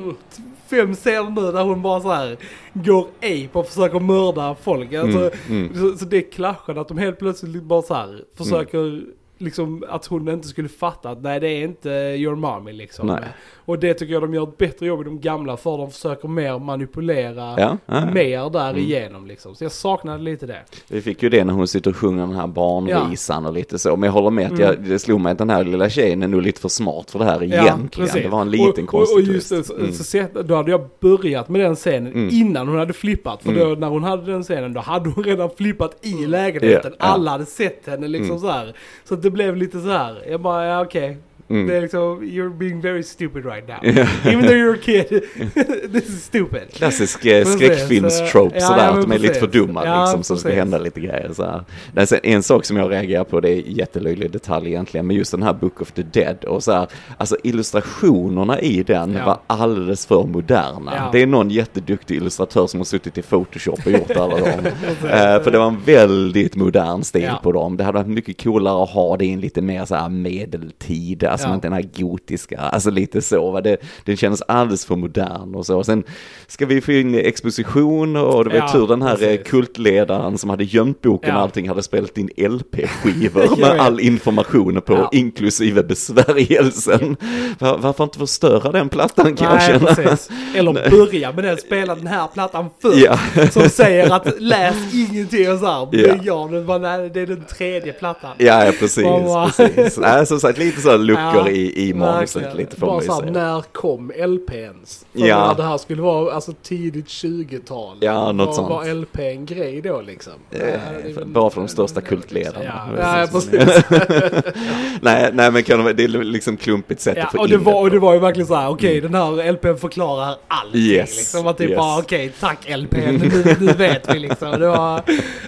fem 0.67 0.96
scener 0.96 1.30
nu 1.41 1.52
där 1.52 1.63
hon 1.63 1.82
bara 1.82 2.02
så 2.02 2.12
här 2.12 2.38
går 2.74 3.08
ape 3.17 3.50
och 3.60 3.67
försöker 3.67 4.00
mörda 4.00 4.56
folk. 4.63 4.93
Alltså, 4.93 5.20
Mm, 5.20 5.32
mm. 5.50 5.76
Så, 5.91 5.98
så 5.98 6.06
det 6.06 6.22
clashade 6.22 6.82
att 6.82 6.88
de 6.88 6.98
helt 6.98 7.20
plötsligt 7.20 7.63
bara 7.63 7.82
så 7.82 7.93
här 7.93 8.24
försöker 8.38 9.02
liksom 9.38 9.84
att 9.89 10.06
hon 10.06 10.30
inte 10.30 10.47
skulle 10.47 10.69
fatta 10.69 11.10
att 11.10 11.21
nej 11.21 11.39
det 11.39 11.50
är 11.50 11.63
inte 11.63 11.89
your 11.89 12.36
mommy 12.36 12.71
liksom. 12.73 13.08
Nej. 13.08 13.23
Och 13.56 13.80
det 13.80 13.93
tycker 13.93 14.13
jag 14.13 14.23
de 14.23 14.34
gör 14.34 14.43
ett 14.43 14.58
bättre 14.58 14.86
jobb 14.86 15.02
i 15.02 15.04
de 15.04 15.19
gamla 15.21 15.58
för 15.58 15.78
de 15.78 15.91
försöker 15.91 16.28
mer 16.28 16.60
manipulera 16.60 17.56
Ja, 17.58 17.78
ja. 17.86 18.06
mer 18.13 18.50
därigenom 18.50 19.28
liksom. 19.28 19.56
Så 19.56 19.63
jag 19.63 19.71
saknade 19.71 20.23
lite 20.23 20.45
det. 20.45 20.60
Vi 20.88 21.02
fick 21.02 21.23
ju 21.23 21.30
det 21.30 21.43
när 21.43 21.54
hon 21.54 21.67
sitter 21.67 21.89
och 21.91 21.97
sjunger 21.97 22.28
den 22.28 22.36
här 22.36 22.47
barnvisan 22.47 23.45
och 23.45 23.54
lite 23.54 23.80
så. 23.80 23.95
Men 23.95 24.08
jag 24.08 24.12
håller 24.13 24.30
med 24.30 24.45
att 24.45 24.52
Mm. 24.52 24.63
jag, 24.63 24.80
det 24.80 25.00
slog 25.00 25.21
mig 25.21 25.32
att 25.32 25.38
den 25.38 25.50
här 25.50 25.63
lilla 25.63 25.89
tjejen 25.89 26.23
är 26.23 26.28
nog 26.28 26.41
lite 26.41 26.62
för 26.62 26.69
smart 26.69 27.12
för 27.12 27.19
det 27.19 27.26
här 27.26 27.43
egentligen. 27.43 27.88
precis. 27.89 28.23
det 28.23 28.30
var 28.30 28.41
en 28.41 28.52
liten 28.52 28.67
och, 28.69 28.80
och, 28.80 28.88
konstig 28.88 29.17
och 29.17 29.34
just 29.34 29.50
det, 29.50 29.63
så, 29.63 29.73
Mm. 29.78 29.91
så 29.93 30.28
då 30.43 30.56
hade 30.56 30.71
jag 30.71 30.89
börjat 31.00 31.50
med 31.50 31.62
den 31.62 31.76
scenen 31.76 32.13
Mm. 32.13 32.30
innan 32.32 32.67
hon 32.67 32.78
hade 32.78 32.93
flippat. 32.93 33.43
För 33.43 33.50
Mm. 33.52 33.69
då, 33.69 33.76
när 33.76 33.88
hon 33.88 34.04
hade 34.04 34.32
den 34.32 34.43
scenen 34.43 34.73
då 34.73 34.80
hade 34.80 35.10
hon 35.10 35.23
redan 35.23 35.50
flippat 35.58 35.97
i 36.02 36.26
lägenheten. 36.26 36.91
Ja, 37.00 37.06
ja. 37.06 37.13
Alla 37.13 37.32
hade 37.32 37.45
sett 37.45 37.88
henne 37.88 38.08
liksom 38.08 38.30
Mm. 38.38 38.39
så 38.41 38.47
här. 38.50 38.76
Så 39.04 39.15
det 39.28 39.32
blev 39.32 39.56
lite 39.56 39.82
så 39.82 39.90
här. 39.90 40.24
Jag 40.30 40.42
bara, 40.42 40.66
ja 40.66 40.82
okej. 40.82 41.18
Mm. 41.50 41.70
Är 41.70 41.82
liksom, 41.82 42.22
you're 42.24 42.58
being 42.58 42.82
very 42.82 43.04
stupid 43.04 43.46
right 43.46 43.68
now. 43.68 43.78
Even 44.26 44.42
though 44.42 44.58
you're 44.58 44.76
a 44.76 44.82
kid, 44.84 45.08
this 45.94 46.10
is 46.10 46.24
stupid. 46.24 46.74
Klassisk 46.74 47.26
eh, 47.26 47.46
skräckfilms-trope 47.46 48.60
sådär, 48.60 48.84
ja, 48.84 48.90
att 48.90 49.02
de 49.02 49.12
är 49.12 49.20
lite 49.20 49.40
för 49.40 49.48
dumma 49.48 49.86
Ja, 49.86 50.02
liksom, 50.04 50.24
så 50.24 50.38
ska 50.38 50.50
hända 50.50 50.78
lite 50.78 51.00
grejer 51.00 51.32
så 51.34 51.62
sen 52.06 52.20
en 52.24 52.44
sak 52.44 52.66
som 52.66 52.78
jag 52.78 52.92
reagerar 52.92 53.24
på, 53.24 53.40
det 53.40 53.50
är 53.50 53.62
jättelöjlig 53.66 54.32
detalj 54.32 54.68
egentligen, 54.68 55.08
men 55.08 55.16
just 55.16 55.32
den 55.32 55.44
här 55.44 55.54
Book 55.54 55.82
of 55.82 55.92
the 55.92 56.04
Dead 56.04 56.44
och 56.44 56.64
så 56.64 56.72
här, 56.72 56.88
alltså 57.18 57.38
illustrationerna 57.44 58.60
i 58.60 58.84
den 58.84 59.14
Ja. 59.14 59.26
var 59.26 59.40
alldeles 59.48 60.06
för 60.06 60.24
moderna. 60.24 60.94
Ja. 60.96 61.10
Det 61.12 61.22
är 61.22 61.28
någon 61.28 61.50
jätteduktig 61.50 62.16
illustratör 62.16 62.68
som 62.68 62.80
har 62.80 62.86
suttit 62.86 63.18
i 63.18 63.22
Photoshop 63.22 63.80
och 63.86 63.92
gjort 63.92 64.12
alla 64.12 64.38
dem. 64.40 64.48
Eh, 65.04 65.44
för 65.44 65.52
det 65.52 65.58
var 65.58 65.68
en 65.68 65.82
väldigt 65.86 66.56
modern 66.56 67.04
stil 67.04 67.32
på 67.44 67.52
dem. 67.52 67.78
Det 67.78 67.84
hade 67.84 67.98
varit 67.98 68.08
mycket 68.08 68.44
coolare 68.44 68.84
att 68.84 68.90
ha 68.90 69.18
det 69.18 69.26
i 69.26 69.34
en 69.34 69.40
lite 69.40 69.62
mer 69.62 69.86
så 69.86 69.96
här 69.96 70.10
medeltid, 70.10 71.24
Ja. 71.45 71.54
inte 71.54 71.67
den 71.67 71.73
här 71.73 71.89
gotiska, 71.97 72.58
alltså 72.60 72.89
lite 72.89 73.21
så. 73.21 73.52
Va? 73.52 73.62
Det, 73.62 73.78
den 74.06 74.17
kändes 74.17 74.41
alldeles 74.41 74.86
för 74.86 74.95
modern 74.95 75.56
och 75.56 75.65
så. 75.65 75.84
Sen 75.84 76.04
ska 76.47 76.65
vi 76.65 76.82
få 76.82 76.91
in 76.91 77.15
exposition 77.15 78.15
och 78.15 78.43
det 78.43 78.50
var 78.50 78.58
Ja, 78.58 78.71
tur 78.71 78.88
den 78.88 79.02
här 79.02 79.12
eh, 79.13 79.17
precis. 79.17 79.47
kultledaren 79.47 80.38
som 80.38 80.50
hade 80.50 80.63
gömt 80.63 81.02
boken 81.02 81.36
och 81.36 81.41
allting 81.41 81.67
hade 81.69 81.84
spelat 81.84 82.17
in 82.17 82.30
LP-skivor 82.38 83.43
Jag 83.43 83.60
med 83.60 83.80
all 83.80 84.00
information 84.00 84.82
på, 84.82 85.10
inklusive 85.12 85.84
besvärjelsen. 85.84 87.17
Var, 87.60 87.78
varför 87.78 88.04
inte 88.04 88.19
förstöra 88.19 88.71
den 88.71 88.89
plattan 88.89 89.36
kan 89.36 89.47
jag 89.47 89.56
Nej, 89.56 89.67
känna? 89.67 89.95
precis. 89.95 90.30
Eller 90.56 90.73
börja 90.89 91.32
med 91.32 91.43
den, 91.43 91.58
spela 91.58 91.95
den 91.95 92.08
här 92.08 92.28
plattan 92.34 92.65
först. 92.82 92.97
Ja. 92.97 93.17
Som 93.52 93.69
säger 93.69 94.12
att 94.13 94.41
läs 94.41 94.76
ingenting 94.93 95.52
och 95.52 95.60
så 95.60 95.65
här. 95.65 95.88
Ja. 95.91 96.08
Men 96.15 96.26
ja, 96.26 96.47
men 96.47 96.65
bara, 96.65 96.78
nej, 96.78 97.10
det 97.13 97.21
är 97.21 97.28
den 97.28 97.43
tredje 97.45 97.93
plattan. 97.93 98.32
Ja, 98.38 98.65
ja 98.65 98.71
precis. 98.80 99.04
Mamma. 99.04 99.52
precis. 99.58 99.97
Nej, 99.97 100.26
som 100.26 100.39
sagt, 100.39 100.60
lite 100.60 100.82
så 100.82 100.89
här 100.89 100.97
luckor 101.08 101.27
Ja, 101.36 101.50
i, 101.50 101.90
i 101.90 101.94
manuset. 101.94 102.36
verkligen. 102.42 102.58
Lite 102.58 102.76
får 102.80 102.88
Bara 102.88 102.96
man 102.96 103.04
ju 103.06 103.32
säga. 103.32 103.32
när 103.54 103.62
kom 103.62 104.12
LPns? 104.12 105.06
För 105.13 105.20
Ja. 105.28 105.54
det 105.58 105.63
här 105.63 105.78
skulle 105.78 106.02
vara 106.02 106.34
alltså 106.34 106.54
tidigt 106.63 107.06
20-tal. 107.08 107.98
Ja, 108.02 108.32
något 108.32 108.48
var, 108.48 108.54
sånt. 108.54 108.70
Var 108.70 108.94
LP 108.94 109.20
en 109.20 109.46
grej 109.46 109.82
då 109.82 110.02
liksom? 110.02 110.34
Eh, 110.52 110.60
Ja, 110.70 110.78
väl- 111.16 111.26
Bara 111.28 111.50
för 111.50 111.62
de 111.62 111.68
största 111.68 112.02
kultledarna. 112.02 112.66
Ja, 112.98 113.20
Ja, 113.22 113.28
precis. 113.32 113.52
nej, 115.02 115.30
nej, 115.34 115.52
men 115.52 115.63
kan 115.63 115.86
de, 115.86 115.94
det 115.94 116.04
är 116.04 116.08
liksom 116.08 116.58
klumpigt 116.58 117.02
sätt 117.02 117.18
Ja, 117.18 117.24
att 117.26 117.32
få 117.32 117.38
och 117.40 117.46
in 117.46 117.52
det 117.52 117.58
var, 117.58 117.82
och 117.82 117.92
det 117.92 118.00
var 118.00 118.13
ju 118.13 118.20
verkligen 118.20 118.48
så 118.48 118.56
här, 118.56 118.70
okej 118.70 119.02
den 119.02 119.13
här 119.16 119.52
LPn 119.52 119.76
förklarar 119.78 120.36
allting 120.48 120.82
Yes, 120.82 121.18
liksom. 121.18 121.48
Att 121.48 121.58
det 121.58 121.63
är 121.63 121.68
yes. 121.70 121.78
bara, 121.78 122.00
okej 122.00 122.32
tack 122.40 122.70
LPn, 122.78 122.98
nu, 122.98 123.56
nu 123.60 123.74
vet 123.74 124.16
vi 124.16 124.20
liksom. 124.20 124.52
Det 124.52 124.68
var, 124.68 125.02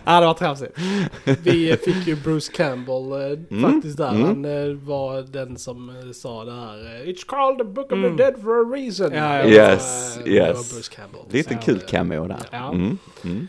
ja 0.05 0.19
det 0.19 0.25
var 0.25 0.33
tramsigt. 0.33 0.71
Vi 1.43 1.77
fick 1.85 2.07
ju 2.07 2.15
Bruce 2.15 2.51
Campbell 2.55 3.11
eh, 3.11 3.39
Mm, 3.51 3.71
faktiskt 3.73 3.97
där. 3.97 4.09
mm. 4.09 4.23
Han 4.25 4.45
eh, 4.45 4.75
var 4.75 5.21
den 5.21 5.57
som 5.57 5.68
eh, 5.69 6.11
sa 6.13 6.43
det 6.45 6.51
här. 6.51 6.75
eh, 7.03 7.09
It's 7.09 7.25
called 7.27 7.57
the 7.57 7.63
book 7.63 7.85
of 7.85 7.91
Mm. 7.97 8.17
the 8.17 8.23
dead 8.23 8.33
for 8.43 8.51
a 8.61 8.63
reason. 8.75 9.11
Ja, 9.13 9.37
ja. 9.37 9.43
Det 9.43 9.59
var, 9.59 9.71
Yes, 9.73 10.17
eh, 10.17 10.23
det 10.23 10.29
yes. 10.29 10.47
var 10.47 10.75
Bruce 10.75 10.95
Campbell. 10.95 11.21
Lite 11.29 11.55
kul 11.55 11.79
cameo 11.79 12.27
där. 12.27 12.37
Ja. 12.51 12.71
Mm. 12.71 12.97
Mm. 13.23 13.47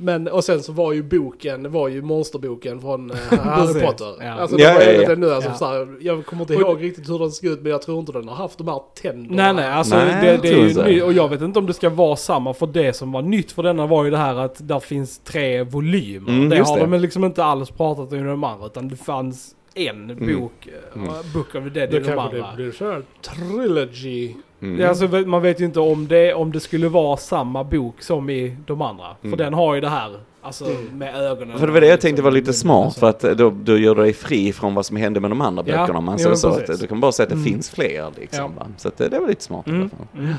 Men, 0.00 0.28
och 0.28 0.44
sen 0.44 0.62
så 0.62 0.72
var 0.72 0.92
ju 0.92 1.02
boken, 1.02 1.72
var 1.72 1.88
ju 1.88 2.02
monsterboken 2.02 2.80
från 2.80 3.10
Harry. 3.30 3.80
Potter. 3.86 4.14
Ja. 4.20 4.32
Alltså 4.32 4.58
Ja, 4.58 4.68
det 4.68 4.74
var 4.74 4.82
ja, 4.82 4.92
ju 4.92 5.02
ja. 5.02 5.14
nu, 5.14 5.32
alltså, 5.32 5.50
Ja. 5.50 5.56
så 5.56 5.66
här, 5.66 5.96
jag 6.00 6.26
kommer 6.26 6.42
inte 6.42 6.54
Och- 6.54 6.60
ihåg 6.60 6.82
riktigt 6.82 7.08
hur 7.10 7.18
den 7.18 7.30
såg 7.30 7.50
ut 7.50 7.62
men 7.62 7.72
jag 7.72 7.82
tror 7.82 7.98
inte 7.98 8.12
den 8.12 8.28
har 8.28 8.36
haft 8.36 8.58
de 8.58 8.68
här 8.68 8.80
tänderna. 9.02 9.36
Nej 9.42 9.54
nej, 9.54 9.72
alltså 9.72 9.96
Nej, 9.96 10.06
det, 10.26 10.36
det 10.42 10.48
är 10.48 10.68
ju 10.68 10.82
ny, 10.82 11.02
och 11.02 11.12
jag 11.12 11.28
vet 11.28 11.40
inte 11.42 11.58
om 11.58 11.66
det 11.66 11.74
ska 11.74 11.90
vara 11.90 12.16
samma 12.16 12.54
för 12.54 12.66
det 12.66 12.92
som 12.92 13.12
var 13.12 13.22
nytt 13.22 13.52
för 13.52 13.62
denna 13.62 13.86
var 13.86 14.04
ju 14.04 14.10
det 14.10 14.16
här 14.16 14.34
att 14.36 14.68
där 14.68 14.80
finns 14.80 15.18
tre 15.18 15.62
volymer. 15.62 16.28
Mm, 16.32 16.48
det 16.48 16.58
har 16.58 16.78
det. 16.78 16.86
de 16.86 17.00
liksom 17.00 17.24
inte 17.24 17.44
alls 17.44 17.70
pratat 17.70 18.12
om 18.12 18.18
i 18.18 18.22
de 18.22 18.44
andra 18.44 18.66
utan 18.66 18.88
det 18.88 18.96
fanns 18.96 19.54
en 19.78 20.06
bok, 20.06 20.66
eh, 20.66 21.00
Mm. 21.00 21.08
Book 21.34 21.54
of 21.54 21.64
the 21.64 21.70
Dead 21.70 21.90
Då 21.90 21.96
kanske 21.96 22.20
andra. 22.20 22.38
det 22.50 22.56
blir 22.56 22.72
så 22.72 22.84
här 22.92 23.02
trilogy. 23.22 24.34
Mm. 24.62 24.80
Ja, 24.80 24.88
alltså, 24.88 25.08
man 25.08 25.42
vet 25.42 25.60
ju 25.60 25.64
inte 25.64 25.80
om 25.80 26.08
det, 26.08 26.34
om 26.34 26.52
det 26.52 26.60
skulle 26.60 26.88
vara 26.88 27.16
samma 27.16 27.64
bok 27.64 28.02
som 28.02 28.30
i 28.30 28.56
de 28.66 28.82
andra. 28.82 29.06
Mm. 29.22 29.30
För 29.38 29.44
den 29.44 29.54
har 29.54 29.74
ju 29.74 29.80
det 29.80 29.88
här, 29.88 30.20
alltså 30.42 30.64
Mm. 30.64 30.98
med 30.98 31.14
ögonen. 31.16 31.58
För 31.58 31.66
det 31.66 31.72
var 31.72 31.80
det 31.80 31.86
jag 31.86 32.00
tänkte 32.00 32.22
var 32.22 32.30
lite 32.30 32.52
smart 32.52 32.96
för 32.98 33.08
att 33.08 33.24
eh, 33.24 33.30
då, 33.32 33.50
då 33.50 33.78
gör 33.78 33.94
du 33.94 34.02
dig 34.02 34.12
fri 34.12 34.52
från 34.52 34.74
vad 34.74 34.86
som 34.86 34.96
hände 34.96 35.20
med 35.20 35.30
de 35.30 35.40
andra 35.40 35.62
Ja, 35.66 35.76
böckerna. 35.80 36.00
Man 36.00 36.18
jo, 36.20 36.28
så, 36.30 36.36
så 36.36 36.48
att 36.72 36.80
du 36.80 36.86
kan 36.86 37.00
bara 37.00 37.12
säga 37.12 37.24
att 37.24 37.30
det 37.30 37.34
Mm. 37.34 37.44
finns 37.44 37.70
fler 37.70 38.10
liksom. 38.16 38.54
Va? 38.54 38.66
Så 38.76 38.88
att 38.88 38.96
det, 38.96 39.08
det 39.08 39.18
var 39.18 39.28
lite 39.28 39.44
smart 39.44 39.66
i 39.66 39.70
alla 39.70 39.76
Mm. 39.78 39.90
fall. 39.90 40.06
Mm. 40.18 40.34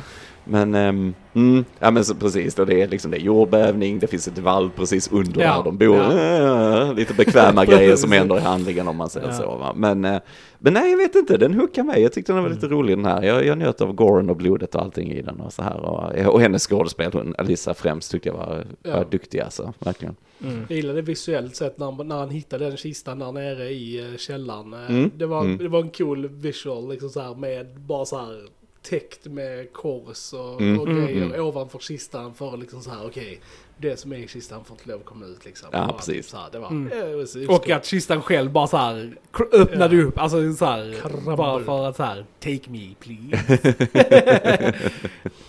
Men, 0.50 0.76
ehm, 0.76 1.14
mm, 1.34 1.66
ja 1.80 1.92
men 1.92 2.06
så 2.06 2.16
precis 2.16 2.56
då 2.56 2.66
det 2.66 2.82
är 2.82 2.88
liksom 2.88 3.12
det 3.12 3.18
är 3.18 3.22
jordbävning, 3.22 4.00
det 4.00 4.08
finns 4.08 4.28
ett 4.28 4.38
valv 4.38 4.70
precis 4.76 5.12
under 5.12 5.42
Ja, 5.42 5.58
där 5.58 5.64
de 5.64 5.78
bor. 5.78 5.98
ja. 5.98 6.92
Lite 6.94 7.14
bekväma 7.14 7.66
grejer 7.66 7.96
som 7.96 8.12
händer 8.12 8.38
i 8.38 8.40
handlingen 8.42 8.88
om 8.88 8.96
man 8.98 9.10
säger 9.10 9.28
Ja. 9.28 9.34
så. 9.34 9.58
Va? 9.58 9.74
Men, 9.76 10.06
eh, 10.06 10.22
men 10.60 10.74
nej 10.74 10.92
jag 10.92 10.98
vet 10.98 11.16
inte, 11.16 11.38
den 11.38 11.54
hookar 11.54 11.84
mig. 11.84 12.02
Jag 12.02 12.14
tyckte 12.14 12.34
den 12.34 12.44
var 12.44 12.50
lite 12.50 12.66
Mm. 12.66 12.78
rolig 12.78 12.98
den 12.98 13.06
här. 13.06 13.24
Jag, 13.24 13.46
jag 13.46 13.58
njöt 13.58 13.82
av 13.82 13.94
Goren 13.94 14.30
och 14.30 14.36
blodet 14.36 14.76
och 14.76 14.82
allting 14.82 15.12
i 15.12 15.22
den 15.22 15.40
och 15.40 15.54
så 15.54 15.62
här. 15.62 15.78
Och, 15.80 16.34
och 16.34 16.42
hennes 16.42 16.68
skådespel, 16.68 17.12
hon, 17.14 17.36
Alissa 17.38 17.74
främst 17.74 18.12
tyckte 18.12 18.30
jag 18.30 18.36
var, 18.36 18.66
Ja. 18.84 18.96
var 18.98 19.06
duktig 19.12 19.40
alltså, 19.40 19.74
verkligen. 19.80 20.16
Mm. 20.44 20.66
Jag 20.70 20.76
gillade 20.76 21.02
visuellt 21.02 21.56
sett 21.56 21.78
när, 21.78 22.04
när 22.04 22.18
han 22.18 22.30
hittade 22.30 22.66
den 22.68 22.78
kistan 22.78 23.20
där 23.20 23.32
nere 23.32 23.70
i 23.70 24.00
eh, 24.00 24.18
källaren. 24.18 24.74
Eh, 24.74 24.80
Mm, 24.90 25.12
Det, 25.18 25.26
var, 25.26 25.42
mm. 25.42 25.58
det 25.58 25.68
var 25.68 25.80
en 25.82 25.90
cool 25.90 26.28
visual 26.28 26.90
liksom 26.90 27.10
så 27.10 27.22
här 27.22 27.36
med 27.36 27.68
bara 27.80 28.06
så 28.06 28.18
här 28.18 28.40
täckt 28.90 29.26
med 29.26 29.74
kors 29.74 30.34
och, 30.34 30.62
Mm, 30.62 30.80
och 30.80 30.88
mm, 30.88 31.06
grejer 31.06 31.26
mm. 31.26 31.46
ovanför 31.46 31.80
kistan 31.80 32.34
för 32.34 32.54
att 32.54 32.60
liksom 32.60 32.82
så 32.82 32.90
här 32.90 33.06
okej 33.06 33.40
det 33.82 34.00
som 34.00 34.12
är 34.14 34.18
i 34.18 34.28
kistan 34.28 34.66
får 34.66 34.78
inte 34.78 34.90
lov 34.90 35.00
att 35.00 35.06
komma 35.06 35.26
ut 35.26 35.46
liksom. 35.46 35.70
Ja, 35.72 35.88
Bara 35.88 35.98
precis. 35.98 36.30
Så 36.30 36.38
här, 36.38 36.50
det 36.52 36.60
var, 36.60 36.68
Mm. 36.68 37.18
was 37.20 37.36
Och 37.36 37.70
att 37.70 37.86
kistan 37.86 38.22
själv 38.22 38.52
bara 38.52 38.68
så 38.68 38.78
här 38.78 39.18
öppnade 39.52 39.96
Ja. 39.96 40.04
upp, 40.04 40.18
alltså 40.18 40.54
så 40.54 40.66
här, 40.66 41.36
bara 41.38 41.64
för 41.64 41.86
att 41.90 41.96
så 41.96 42.04
här, 42.04 42.26
take 42.40 42.70
me 42.70 42.96
please. 43.00 43.60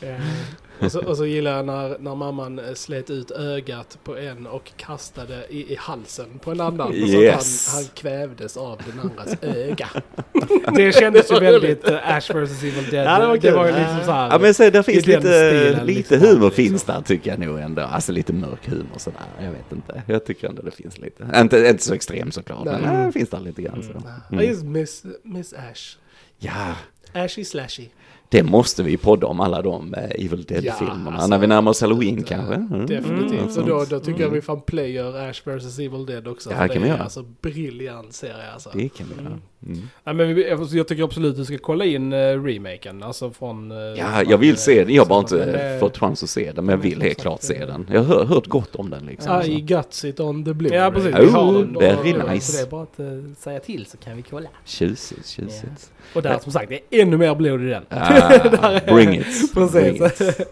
Eh, 0.80 0.84
och, 0.86 0.92
så, 0.92 1.00
och 1.00 1.16
så 1.16 1.26
gillar 1.26 1.56
jag 1.56 1.66
när, 1.66 1.98
när 1.98 2.14
mamman 2.14 2.58
eh, 2.58 2.74
slet 2.74 3.10
ut 3.10 3.30
ögat 3.30 3.98
på 4.04 4.16
en 4.16 4.46
och 4.46 4.72
kastade 4.76 5.46
i, 5.48 5.72
i 5.72 5.76
halsen 5.76 6.38
på 6.38 6.50
en 6.50 6.60
annan. 6.60 6.94
Yes. 6.94 7.66
Så 7.66 7.68
att 7.68 7.74
han, 7.74 7.84
han 7.84 7.90
kvävdes 7.94 8.56
av 8.56 8.80
den 8.86 9.00
andras 9.00 9.42
öga. 9.42 9.88
Det 10.74 10.92
kändes 10.94 11.30
ju 11.30 11.34
Det 11.34 11.40
var 11.40 11.52
väldigt 11.52 11.88
uh, 11.90 12.10
Ash 12.16 12.30
vs 12.34 12.62
Evil 12.62 12.90
Dead. 12.90 13.06
Ja, 13.06 13.18
det 13.18 13.26
var 13.26 13.36
kul. 13.36 13.50
ju 13.50 13.56
Ja. 13.56 13.66
liksom 13.66 14.04
så 14.04 14.10
här. 14.12 14.30
Ja 14.30 14.38
men 14.38 14.54
så 14.54 14.70
där 14.70 14.82
finns 14.82 15.06
lite, 15.06 15.20
stilen, 15.20 15.86
lite 15.86 16.14
liksom. 16.14 16.18
humor 16.28 16.46
Liksom. 16.46 16.50
finns 16.50 16.82
där 16.84 17.02
tycker 17.02 17.30
jag 17.30 17.38
nog 17.38 17.58
ändå. 17.58 17.82
Alltså 17.82 18.12
lite 18.12 18.32
mörk 18.32 18.68
humor 18.68 18.98
sådär. 18.98 19.20
Jag 19.42 19.50
vet 19.50 19.72
inte. 19.72 20.02
Jag 20.06 20.24
tycker 20.26 20.48
ändå 20.48 20.62
det 20.62 20.70
finns 20.70 20.98
lite. 20.98 21.26
Inte, 21.36 21.58
inte 21.68 21.84
så 21.84 21.94
extrem 21.94 22.30
såklart. 22.32 22.64
Nej. 22.64 22.80
Men 22.82 23.06
det 23.06 23.12
finns 23.12 23.28
där 23.30 23.40
lite 23.40 23.62
grann 23.62 23.82
så. 23.82 24.36
I 24.42 24.46
just 24.46 24.62
miss, 24.64 25.04
miss 25.22 25.52
Ash. 25.52 25.96
Ja, 26.38 26.74
Ashy 27.12 27.44
slashy. 27.44 27.88
Det 28.32 28.42
måste 28.42 28.82
vi 28.82 28.96
podda 28.96 29.26
om 29.26 29.40
alla 29.40 29.62
de 29.62 29.94
eh, 29.94 30.04
Evil 30.04 30.42
Dead-filmerna. 30.44 31.02
Ja, 31.06 31.12
alltså, 31.12 31.28
när 31.28 31.38
vi 31.38 31.46
närmar 31.46 31.70
oss 31.70 31.80
Halloween 31.80 32.16
det- 32.16 32.22
kanske. 32.22 32.54
Mm. 32.54 32.86
Definitivt. 32.86 33.40
Mm, 33.40 33.50
så 33.50 33.60
då, 33.60 33.84
då 33.90 34.00
tycker 34.00 34.10
jag 34.10 34.20
Mm. 34.20 34.32
vi 34.34 34.40
fan 34.40 34.60
player 34.60 35.30
Ash 35.30 35.40
vs 35.44 35.78
Evil 35.78 36.06
Dead 36.06 36.28
också. 36.28 36.50
Ja, 36.50 36.62
det 36.62 36.68
kan 36.68 36.82
vi 36.82 36.88
är 36.88 36.92
göra. 36.92 37.02
alltså 37.02 37.24
briljant 37.42 38.12
serie 38.12 38.50
alltså. 38.54 38.70
Det 38.74 38.88
kan 38.88 39.06
vi 39.16 39.24
göra. 39.24 39.38
Mm. 39.66 39.78
Ja, 40.04 40.12
men 40.12 40.52
alltså, 40.60 40.76
jag 40.76 40.88
tycker 40.88 41.04
absolut 41.04 41.36
du 41.36 41.44
ska 41.44 41.58
kolla 41.58 41.84
in 41.84 42.12
uh, 42.12 42.44
remaken, 42.44 43.02
alltså 43.02 43.30
från... 43.30 43.70
eh, 43.70 43.76
Ja, 43.78 44.22
jag 44.28 44.38
vill 44.38 44.56
se 44.56 44.84
den. 44.84 44.94
Jag 44.94 45.02
har 45.02 45.08
bara 45.08 45.20
inte 45.20 45.44
eh, 45.44 45.80
fått 45.80 45.98
chans 45.98 46.22
att 46.22 46.30
se 46.30 46.52
den, 46.52 46.64
men 46.64 46.72
jag 46.72 46.82
vill 46.82 47.02
helt 47.02 47.20
klart 47.20 47.42
se 47.42 47.56
eh, 47.56 47.66
den. 47.66 47.86
Jag 47.92 48.02
har 48.02 48.24
hört 48.24 48.46
gott 48.46 48.76
om 48.76 48.90
den 48.90 49.06
liksom. 49.06 49.42
I 49.42 49.60
Guts 49.60 50.04
it 50.04 50.20
on 50.20 50.44
the 50.44 50.52
blue. 50.54 50.74
Ja, 50.76 50.90
precis. 50.90 51.14
Oh, 51.14 51.62
då. 51.62 51.80
very 51.80 52.12
Så 52.12 52.26
nice. 52.32 52.56
det 52.56 52.66
är 52.66 52.70
bara 52.70 52.82
att 52.82 53.00
säga 53.38 53.60
till 53.60 53.86
så 53.86 53.96
kan 53.96 54.16
vi 54.16 54.22
kolla. 54.22 54.48
Tjusigt, 54.64 55.26
tjusigt. 55.28 55.92
Och 56.14 56.22
där 56.22 56.38
som 56.38 56.52
sagt, 56.52 56.68
det 56.68 56.74
är 56.96 57.02
ännu 57.02 57.16
mer 57.16 57.34
blod 57.34 57.62
i 57.62 57.68
den. 57.68 57.82
Ah, 57.88 58.80
bring 58.94 59.14
it. 59.14 59.54
Bring 59.54 59.68
Precis. 59.98 60.20
it. 60.38 60.48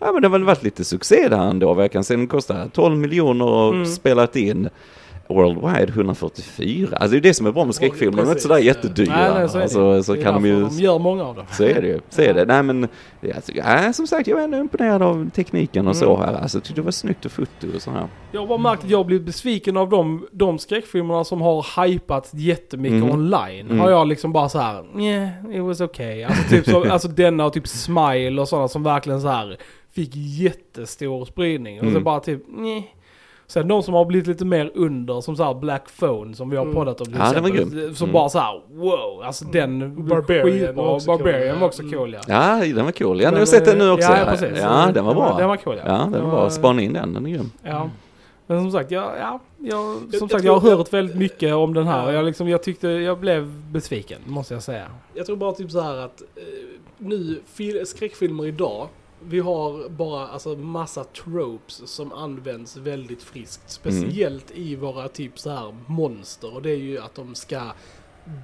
Ja 0.00 0.12
men 0.12 0.22
det 0.22 0.28
har 0.28 0.32
väl 0.32 0.44
varit 0.44 0.62
lite 0.62 0.84
succé 0.84 1.28
där 1.28 1.38
ändå. 1.50 1.74
Vad 1.74 1.84
jag 1.84 1.92
kan 1.92 2.04
se, 2.04 2.16
den 2.16 2.26
kostar 2.26 2.68
12 2.72 2.96
miljoner 2.98 3.44
och 3.44 3.74
Mm. 3.74 3.86
spelat 3.86 4.36
in 4.36 4.68
worldwide 5.32 5.88
144. 5.92 6.88
Alltså 6.96 7.08
det 7.10 7.16
är 7.16 7.20
det 7.20 7.34
som 7.34 7.46
är 7.46 7.52
bra 7.52 7.64
med 7.64 7.74
skräckfilmer, 7.74 8.16
de 8.16 8.26
är 8.26 8.30
inte 8.30 8.42
sådär 8.42 8.58
jättedyra. 8.58 9.16
Nej, 9.16 9.30
nej, 9.34 9.48
så 9.48 9.60
alltså, 9.60 10.02
så 10.02 10.22
kan 10.22 10.34
de 10.34 10.46
ju... 10.46 10.60
De 10.64 10.78
gör 10.78 10.98
många 10.98 11.24
av 11.24 11.34
dem. 11.36 11.44
Så 11.52 11.64
är 11.64 11.80
det 11.80 11.86
ju. 11.86 12.00
Så 12.10 12.22
är 12.22 12.34
det. 12.34 12.44
Nej 12.44 12.62
men, 12.62 12.88
alltså, 13.34 13.52
ja, 13.54 13.92
som 13.92 14.06
sagt 14.06 14.26
jag 14.26 14.40
är 14.40 14.44
ändå 14.44 14.58
imponerad 14.58 15.02
av 15.02 15.30
tekniken 15.30 15.88
och 15.88 15.96
så 15.96 16.16
Mm. 16.16 16.26
här. 16.28 16.42
Alltså 16.42 16.56
jag 16.58 16.64
tyckte 16.64 16.80
det 16.80 16.84
var 16.84 16.90
snyggt 16.92 17.24
och 17.24 17.32
foto 17.32 17.66
och 17.74 17.82
så 17.82 17.90
här. 17.90 18.06
Jag 18.32 18.40
har 18.40 18.46
bara 18.46 18.58
märkt 18.58 18.84
att 18.84 18.90
jag 18.90 19.06
blivit 19.06 19.26
besviken 19.26 19.76
av 19.76 19.88
de, 19.90 20.26
de 20.32 20.58
skräckfilmerna 20.58 21.24
som 21.24 21.40
har 21.40 21.86
hypats 21.86 22.34
jättemycket 22.34 22.96
Mm. 23.02 23.10
online. 23.10 23.66
Mm. 23.66 23.80
Har 23.80 23.90
jag 23.90 24.08
liksom 24.08 24.32
bara 24.32 24.48
så 24.48 24.58
här, 24.58 24.84
yeah, 25.00 25.28
it 25.56 25.62
was 25.62 25.80
okay. 25.80 26.22
Alltså, 26.24 26.42
typ 26.50 26.64
så, 26.66 26.90
alltså 26.90 27.08
denna 27.08 27.44
och 27.46 27.52
typ 27.52 27.68
Smile 27.68 28.40
och 28.40 28.48
sådana 28.48 28.68
som 28.68 28.82
verkligen 28.82 29.20
så 29.20 29.28
här 29.28 29.56
fick 29.94 30.10
jättestor 30.14 31.24
spridning. 31.24 31.78
Och 31.78 31.84
så 31.84 31.90
Mm. 31.90 32.04
bara 32.04 32.20
typ, 32.20 32.42
nej. 32.48 32.94
Sen 33.52 33.68
de 33.68 33.82
som 33.82 33.94
har 33.94 34.04
blivit 34.04 34.26
lite 34.26 34.44
mer 34.44 34.70
under, 34.74 35.20
som 35.20 35.36
så 35.36 35.44
här 35.44 35.54
Black 35.54 35.96
Phone 35.98 36.34
som 36.34 36.50
vi 36.50 36.56
har 36.56 36.62
Mm. 36.64 36.74
poddat 36.74 37.00
om 37.00 37.06
till 37.06 37.16
Ja, 37.18 37.32
den 37.32 37.42
var 37.42 37.50
exempel. 37.50 37.78
grym. 37.80 37.94
Som 37.94 38.04
Mm. 38.04 38.12
bara 38.14 38.28
så 38.28 38.38
här, 38.38 38.60
wow. 38.70 39.22
Alltså 39.24 39.44
den 39.44 40.06
Barbarian 40.08 40.74
var 40.74 40.94
också 40.94 41.06
Barbarian 41.06 41.50
cool, 41.50 41.60
var 41.60 41.66
också 41.66 41.82
ja. 41.82 41.98
cool 41.98 42.12
ja. 42.14 42.20
Ja, 42.60 42.66
den 42.74 42.84
var 42.84 42.92
cool. 42.92 43.20
Ja, 43.20 43.26
Men, 43.26 43.34
ni 43.34 43.38
har 43.40 43.46
sett 43.46 43.64
den 43.64 43.78
nu 43.78 43.86
eh, 43.88 43.92
också. 43.94 44.10
Ja, 44.12 44.18
ja, 44.18 44.24
precis. 44.24 44.58
ja 44.60 44.90
den 44.94 45.04
var 45.04 45.14
bra. 45.14 45.36
Den 45.38 45.48
var 45.48 45.56
cool 45.56 45.76
ja. 45.76 45.82
Ja, 45.86 45.98
den 46.12 46.24
var 46.24 46.30
bra. 46.30 46.50
Spana 46.50 46.82
in 46.82 46.92
den, 46.92 47.14
den 47.14 47.26
är 47.26 47.30
grym. 47.30 47.50
Ja. 47.62 47.90
Men 48.46 48.60
som 48.62 48.72
sagt, 48.72 48.90
jag, 48.90 49.02
ja, 49.20 49.40
jag, 49.58 49.96
som 49.96 50.08
jag 50.20 50.30
sagt, 50.30 50.44
jag 50.44 50.58
har 50.58 50.70
hört 50.76 50.92
väldigt 50.92 51.16
mycket 51.16 51.54
om 51.54 51.74
den 51.74 51.86
här. 51.86 52.06
Ja. 52.06 52.12
Jag, 52.12 52.24
liksom, 52.24 52.48
jag 52.48 52.62
tyckte, 52.62 52.88
jag 52.88 53.18
blev 53.18 53.52
besviken, 53.72 54.20
måste 54.26 54.54
jag 54.54 54.62
säga. 54.62 54.84
Jag 55.14 55.26
tror 55.26 55.36
bara 55.36 55.52
typ 55.52 55.70
så 55.70 55.80
här 55.80 55.96
att 55.96 56.22
eh, 56.36 56.42
nu, 56.98 57.40
fil- 57.56 57.84
skräckfilmer 57.86 58.46
idag, 58.46 58.88
vi 59.28 59.40
har 59.40 59.88
bara 59.88 60.26
alltså 60.28 60.56
massa 60.56 61.04
tropes 61.04 61.90
som 61.90 62.12
används 62.12 62.76
väldigt 62.76 63.22
friskt. 63.22 63.70
Speciellt 63.70 64.50
i 64.54 64.76
våra 64.76 65.08
typ 65.08 65.38
så 65.38 65.50
här 65.50 65.74
monster. 65.86 66.54
Och 66.54 66.62
det 66.62 66.70
är 66.70 66.76
ju 66.76 66.98
att 66.98 67.14
de 67.14 67.34
ska 67.34 67.60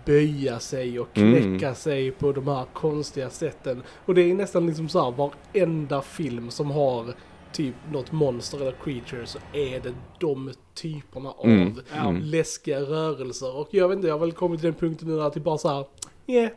böja 0.06 0.58
sig 0.60 1.00
och 1.00 1.12
knäcka 1.12 1.46
Mm. 1.66 1.74
sig 1.74 2.10
på 2.10 2.32
de 2.32 2.48
här 2.48 2.64
konstiga 2.72 3.30
sätten. 3.30 3.82
Och 4.06 4.14
det 4.14 4.30
är 4.30 4.34
nästan 4.34 4.66
liksom 4.66 4.88
så 4.88 5.04
här 5.04 5.10
varenda 5.10 6.02
film 6.02 6.50
som 6.50 6.70
har 6.70 7.14
typ 7.52 7.74
något 7.92 8.12
monster 8.12 8.60
eller 8.60 8.74
creature 8.84 9.26
så 9.26 9.38
är 9.52 9.80
det 9.80 9.94
de 10.20 10.52
typerna 10.74 11.30
av 11.30 11.44
Mm. 11.46 11.74
Mm. 11.94 12.22
läskiga 12.22 12.80
rörelser. 12.80 13.56
Och 13.56 13.68
jag 13.70 13.88
vet 13.88 13.96
inte, 13.96 14.08
jag 14.08 14.14
har 14.14 14.20
väl 14.20 14.32
kommit 14.32 14.60
till 14.60 14.70
den 14.70 14.80
punkten 14.80 15.08
nu 15.08 15.22
att 15.22 15.32
det 15.32 15.40
bara 15.40 15.58
så 15.58 15.68
här, 15.68 15.86
yeah, 16.26 16.50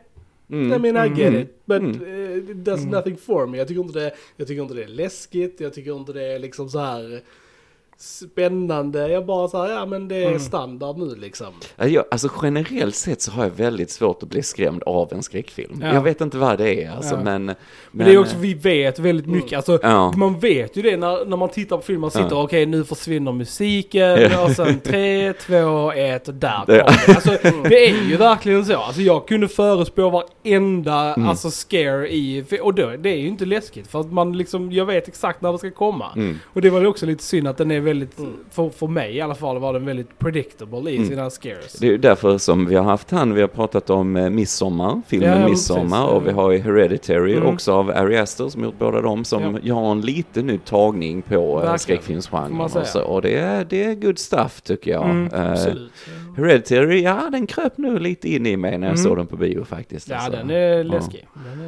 Mm. 0.52 0.72
I 0.72 0.78
mean 0.78 1.06
I 1.06 1.08
get 1.16 1.32
Mm. 1.32 1.42
it, 1.42 1.48
but 1.64 1.82
Mm. 1.82 2.02
uh, 2.02 2.50
it 2.50 2.56
does 2.64 2.80
Mm. 2.80 2.90
nothing 2.90 3.16
for 3.16 3.46
me. 3.46 3.58
Jag 3.58 3.68
tycker, 3.68 3.80
inte 3.80 3.98
det, 4.00 4.12
jag 4.36 4.46
tycker 4.48 4.62
inte 4.62 4.74
det 4.74 4.84
är 4.84 4.88
läskigt, 4.88 5.60
jag 5.60 5.74
tycker 5.74 5.96
inte 5.96 6.12
det 6.12 6.22
är 6.32 6.38
liksom 6.38 6.68
så 6.68 6.78
här 6.78 7.20
spännande. 7.96 9.08
Jag 9.08 9.26
bara 9.26 9.48
så 9.48 9.62
här, 9.62 9.70
ja 9.72 9.86
men 9.86 10.08
det 10.08 10.16
är 10.16 10.26
Mm. 10.28 10.40
standard 10.40 10.96
nu 10.98 11.14
liksom. 11.14 11.46
Jag, 11.76 12.04
alltså 12.10 12.28
generellt 12.42 12.94
sett 12.94 13.22
så 13.22 13.30
har 13.32 13.42
jag 13.44 13.50
väldigt 13.50 13.90
svårt 13.90 14.22
att 14.22 14.28
bli 14.28 14.42
skrämd 14.42 14.82
av 14.82 15.08
en 15.12 15.22
skräckfilm. 15.22 15.78
Ja. 15.82 15.94
Jag 15.94 16.02
vet 16.02 16.20
inte 16.20 16.38
vad 16.38 16.58
det 16.58 16.84
är 16.84 16.90
alltså, 16.96 17.14
Ja. 17.14 17.20
men, 17.24 17.44
men... 17.44 17.56
Men, 17.90 18.06
det 18.06 18.12
är 18.12 18.18
också, 18.18 18.36
vi 18.38 18.54
vet 18.54 18.98
väldigt 18.98 19.26
mycket. 19.26 19.56
Alltså, 19.56 19.78
Ja. 19.82 20.12
Man 20.16 20.38
vet 20.40 20.76
ju 20.76 20.82
det 20.82 20.96
när, 20.96 21.24
när 21.24 21.36
man 21.36 21.48
tittar 21.48 21.76
på 21.76 21.82
filmen. 21.82 22.00
Man 22.00 22.10
sitter, 22.10 22.28
Ja. 22.36 22.42
okej 22.42 22.66
nu 22.66 22.84
försvinner 22.84 23.32
musiken. 23.32 24.30
Och 24.44 24.50
sen 24.50 24.80
tre, 24.80 25.32
två, 25.32 25.92
ett 25.92 26.28
och 26.28 26.34
där 26.34 26.62
kommer 26.66 26.78
det. 26.78 27.14
Alltså, 27.14 27.30
det 27.68 27.86
är 27.90 28.08
ju 28.08 28.16
verkligen 28.16 28.64
så. 28.64 28.76
Alltså, 28.76 29.00
jag 29.02 29.28
kunde 29.28 29.48
förespå 29.48 30.10
varenda 30.10 31.14
Mm. 31.14 31.28
alltså, 31.28 31.50
scare 31.50 32.12
i... 32.12 32.44
Och 32.62 32.74
då, 32.74 32.90
det 32.98 33.10
är 33.10 33.16
ju 33.16 33.26
inte 33.28 33.44
läskigt. 33.44 33.86
För 33.86 34.00
att 34.00 34.12
man 34.12 34.36
liksom, 34.36 34.72
jag 34.72 34.86
vet 34.86 35.08
exakt 35.08 35.42
när 35.42 35.52
det 35.52 35.58
ska 35.58 35.70
komma. 35.70 36.06
Mm. 36.16 36.38
Och 36.46 36.60
det 36.62 36.70
var 36.70 36.80
ju 36.80 36.86
också 36.86 37.06
lite 37.06 37.22
synd 37.24 37.48
att 37.48 37.56
den 37.56 37.70
är 37.70 37.80
väldigt, 37.82 38.18
Mm. 38.18 38.32
för, 38.50 38.70
för 38.70 38.86
mig 38.86 39.16
i 39.16 39.20
alla 39.20 39.34
fall 39.34 39.58
var 39.58 39.72
den 39.72 39.86
väldigt 39.86 40.18
predictable 40.18 40.90
i 40.90 40.96
Mm. 40.96 41.08
sina 41.08 41.30
scares. 41.30 41.72
Det 41.72 41.86
är 41.86 41.90
ju 41.90 41.98
därför 41.98 42.38
som 42.38 42.66
vi 42.66 42.74
har 42.74 42.84
haft 42.84 43.10
han, 43.10 43.34
vi 43.34 43.40
har 43.40 43.48
pratat 43.48 43.90
om 43.90 44.16
eh, 44.16 44.30
Midsommar, 44.30 45.02
filmen 45.06 45.40
Ja, 45.40 45.48
Midsommar 45.48 45.98
precis. 46.06 46.12
och 46.14 46.26
vi 46.26 46.30
har 46.32 46.50
ju 46.50 46.58
Hereditary 46.58 47.32
Mm. 47.36 47.46
också 47.48 47.72
av 47.72 47.90
Ari 47.90 48.18
Aster 48.18 48.48
som 48.48 48.64
gjort 48.64 48.78
båda 48.78 49.00
dem 49.00 49.24
som 49.24 49.42
Ja. 49.42 49.58
jag 49.62 49.74
har 49.74 49.92
en 49.92 50.00
liten 50.00 50.46
ny 50.46 50.58
tagning 50.58 51.22
på 51.22 51.62
eh, 51.64 51.76
skräckfilmsgenren 51.76 52.60
och 52.60 52.70
så. 52.86 53.02
Och 53.04 53.22
det 53.22 53.34
är, 53.38 53.64
det 53.64 53.84
är 53.84 53.94
good 53.94 54.18
stuff 54.18 54.60
tycker 54.62 54.90
jag. 54.90 55.04
Mm, 55.04 55.28
Eh, 55.34 55.50
Absolut. 55.52 55.92
Hereditary, 56.36 57.02
ja 57.02 57.28
den 57.32 57.46
kröp 57.46 57.78
nu 57.78 57.98
lite 57.98 58.28
in 58.34 58.46
i 58.46 58.56
mig 58.56 58.70
när 58.78 58.86
jag 58.86 58.94
Mm. 58.98 59.04
såg 59.04 59.16
den 59.16 59.26
på 59.26 59.36
bio 59.36 59.64
faktiskt. 59.64 60.08
Ja, 60.08 60.16
alltså. 60.16 60.30
den 60.30 60.50
är 60.50 60.84
läskig. 60.84 61.26
Den 61.34 61.60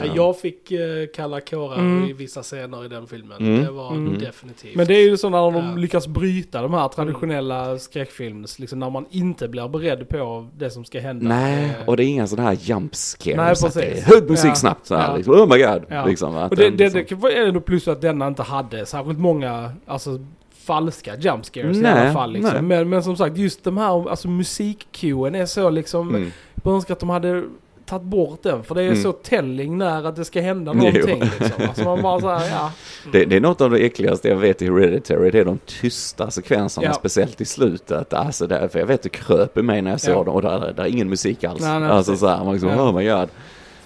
är. 0.00 0.06
Ja, 0.06 0.12
jag 0.16 0.38
fick 0.38 0.72
eh, 0.72 0.80
kalla 1.16 1.40
kårar 1.40 1.78
Mm. 1.78 2.10
i 2.10 2.12
vissa 2.12 2.42
scener 2.42 2.84
i 2.84 2.88
den 2.88 3.06
filmen. 3.06 3.38
Mm. 3.40 3.64
Det 3.64 3.70
var 3.70 3.90
Mm. 3.92 4.18
definitivt. 4.18 4.76
Men 4.76 4.86
det 4.86 4.94
är 4.94 5.08
ju 5.10 5.16
så 5.16 5.28
när 5.50 5.60
de 5.62 5.68
Ja. 5.70 5.76
lyckas 5.76 6.06
bryta 6.08 6.62
de 6.62 6.74
här 6.74 6.88
traditionella 6.88 7.78
skräckfilms, 7.78 8.58
liksom 8.58 8.78
när 8.78 8.90
man 8.90 9.06
inte 9.10 9.48
blir 9.48 9.68
beredd 9.68 10.08
på 10.08 10.46
det 10.58 10.70
som 10.70 10.84
ska 10.84 11.00
hända. 11.00 11.28
Nej, 11.28 11.64
Eh, 11.80 11.88
och 11.88 11.96
det 11.96 12.04
är 12.04 12.06
inga 12.06 12.26
sådana 12.26 12.48
här 12.48 12.58
jump 12.60 12.94
scares. 12.94 13.62
Nej, 13.62 13.68
att 13.68 13.74
det 13.74 13.82
är 13.84 13.90
precis. 13.90 14.04
hög 14.04 14.30
musik 14.30 14.50
Ja. 14.50 14.54
snabbt 14.54 14.86
så 14.86 14.94
här 14.96 15.10
Ja. 15.10 15.16
liksom. 15.16 15.34
Oh 15.34 15.48
my 15.56 15.62
god. 15.62 15.82
Ja. 15.88 16.04
Liksom, 16.06 16.34
Och 16.36 16.56
det, 16.56 16.64
den 16.64 16.76
det, 16.76 16.94
liksom- 16.94 17.20
det 17.20 17.38
är 17.38 17.46
ändå 17.48 17.60
plus 17.60 17.88
att 17.88 18.00
denna 18.00 18.26
inte 18.26 18.42
hade 18.42 18.86
särskilt 18.86 19.18
många, 19.18 19.72
alltså 19.86 20.18
falska 20.54 21.16
jump 21.16 21.44
scares 21.44 21.76
i 21.76 21.80
Nej, 21.80 21.92
alla 21.92 22.12
fall 22.12 22.32
liksom. 22.32 22.52
nej. 22.52 22.62
Men, 22.62 22.88
men 22.88 23.02
som 23.02 23.16
sagt, 23.16 23.36
just 23.36 23.64
de 23.64 23.76
här, 23.78 24.10
alltså 24.10 24.28
musikcueen 24.28 25.34
är 25.34 25.46
så 25.46 25.70
liksom, 25.70 26.08
Mm. 26.08 26.30
jag 26.64 26.74
önskar 26.74 26.94
att 26.94 27.00
de 27.00 27.08
hade 27.10 27.44
tagit 27.90 28.02
bort 28.06 28.42
den. 28.42 28.62
För 28.64 28.74
det 28.74 28.82
är 28.82 28.86
Mm. 28.88 29.02
så 29.02 29.12
telling 29.12 29.78
när 29.78 30.04
att 30.06 30.16
det 30.16 30.24
ska 30.24 30.40
hända 30.40 30.72
någonting 30.72 31.20
liksom. 31.20 31.64
Alltså 31.68 31.84
man 31.84 32.02
bara 32.02 32.20
såhär, 32.20 32.48
ja. 32.50 32.72
Det, 33.12 33.24
det 33.24 33.36
är 33.36 33.40
något 33.40 33.60
av 33.60 33.70
det 33.70 33.78
äckligaste 33.78 34.28
jag 34.28 34.36
vet 34.36 34.62
i 34.62 34.64
Hereditary. 34.64 35.30
Det 35.30 35.38
är 35.38 35.44
de 35.44 35.58
tysta 35.66 36.30
sekvenserna, 36.30 36.86
Ja. 36.86 36.92
speciellt 36.92 37.40
i 37.40 37.44
slutet. 37.44 38.12
Alltså 38.14 38.46
där, 38.46 38.68
för 38.68 38.78
jag 38.78 38.86
vet 38.86 39.02
det 39.02 39.08
kröp 39.08 39.58
i 39.58 39.62
mig 39.62 39.82
när 39.82 39.90
jag 39.90 40.00
såg 40.00 40.14
Ja. 40.16 40.24
dem 40.24 40.34
och 40.34 40.42
där, 40.42 40.72
där 40.76 40.84
är 40.84 40.88
ingen 40.88 41.08
musik 41.08 41.44
alls. 41.44 41.60
Nej, 41.60 41.80
nej, 41.80 41.88
alltså 41.90 42.16
så 42.16 42.26
här, 42.28 42.44
man 42.44 42.52
liksom, 42.52 42.68
Ja. 42.70 42.82
oh 42.90 42.96
my 42.96 43.08
god. 43.08 43.28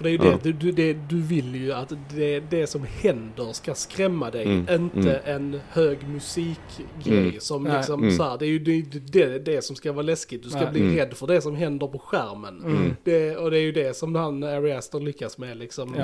För 0.04 0.08
det 0.10 0.24
är 0.24 0.30
ju 0.30 0.30
det, 0.30 0.38
du, 0.42 0.52
du, 0.52 0.72
det, 0.72 0.92
du 1.08 1.20
vill 1.22 1.54
ju 1.54 1.72
att 1.72 1.92
det, 2.14 2.40
det 2.40 2.66
som 2.66 2.84
händer 3.02 3.52
ska 3.52 3.74
skrämma 3.74 4.30
dig, 4.30 4.44
Mm, 4.44 4.66
inte 4.74 5.16
en 5.16 5.60
hög 5.70 6.08
musikgrej 6.08 7.18
Mm. 7.28 7.40
som 7.40 7.64
Nej. 7.64 7.76
liksom 7.76 8.02
Mm. 8.02 8.16
så 8.16 8.22
här, 8.22 8.38
det 8.38 8.46
är 8.46 8.48
ju 8.48 8.58
det, 8.58 8.82
det, 9.12 9.38
det 9.38 9.64
som 9.64 9.76
ska 9.76 9.92
vara 9.92 10.02
läskigt. 10.02 10.42
Du 10.42 10.48
ska 10.50 10.60
Nej. 10.60 10.72
bli 10.72 10.80
Mm. 10.80 10.96
rädd 10.96 11.14
för 11.14 11.26
det 11.26 11.40
som 11.40 11.54
händer 11.56 11.86
på 11.86 11.98
skärmen. 11.98 12.62
Mm. 12.64 12.96
Det, 13.04 13.36
och 13.36 13.50
det 13.50 13.58
är 13.58 13.62
ju 13.62 13.72
det 13.72 13.96
som 13.96 14.14
han, 14.14 14.42
Ari 14.42 14.72
Aster 14.72 15.00
lyckas 15.00 15.38
med 15.38 15.56
liksom. 15.56 15.94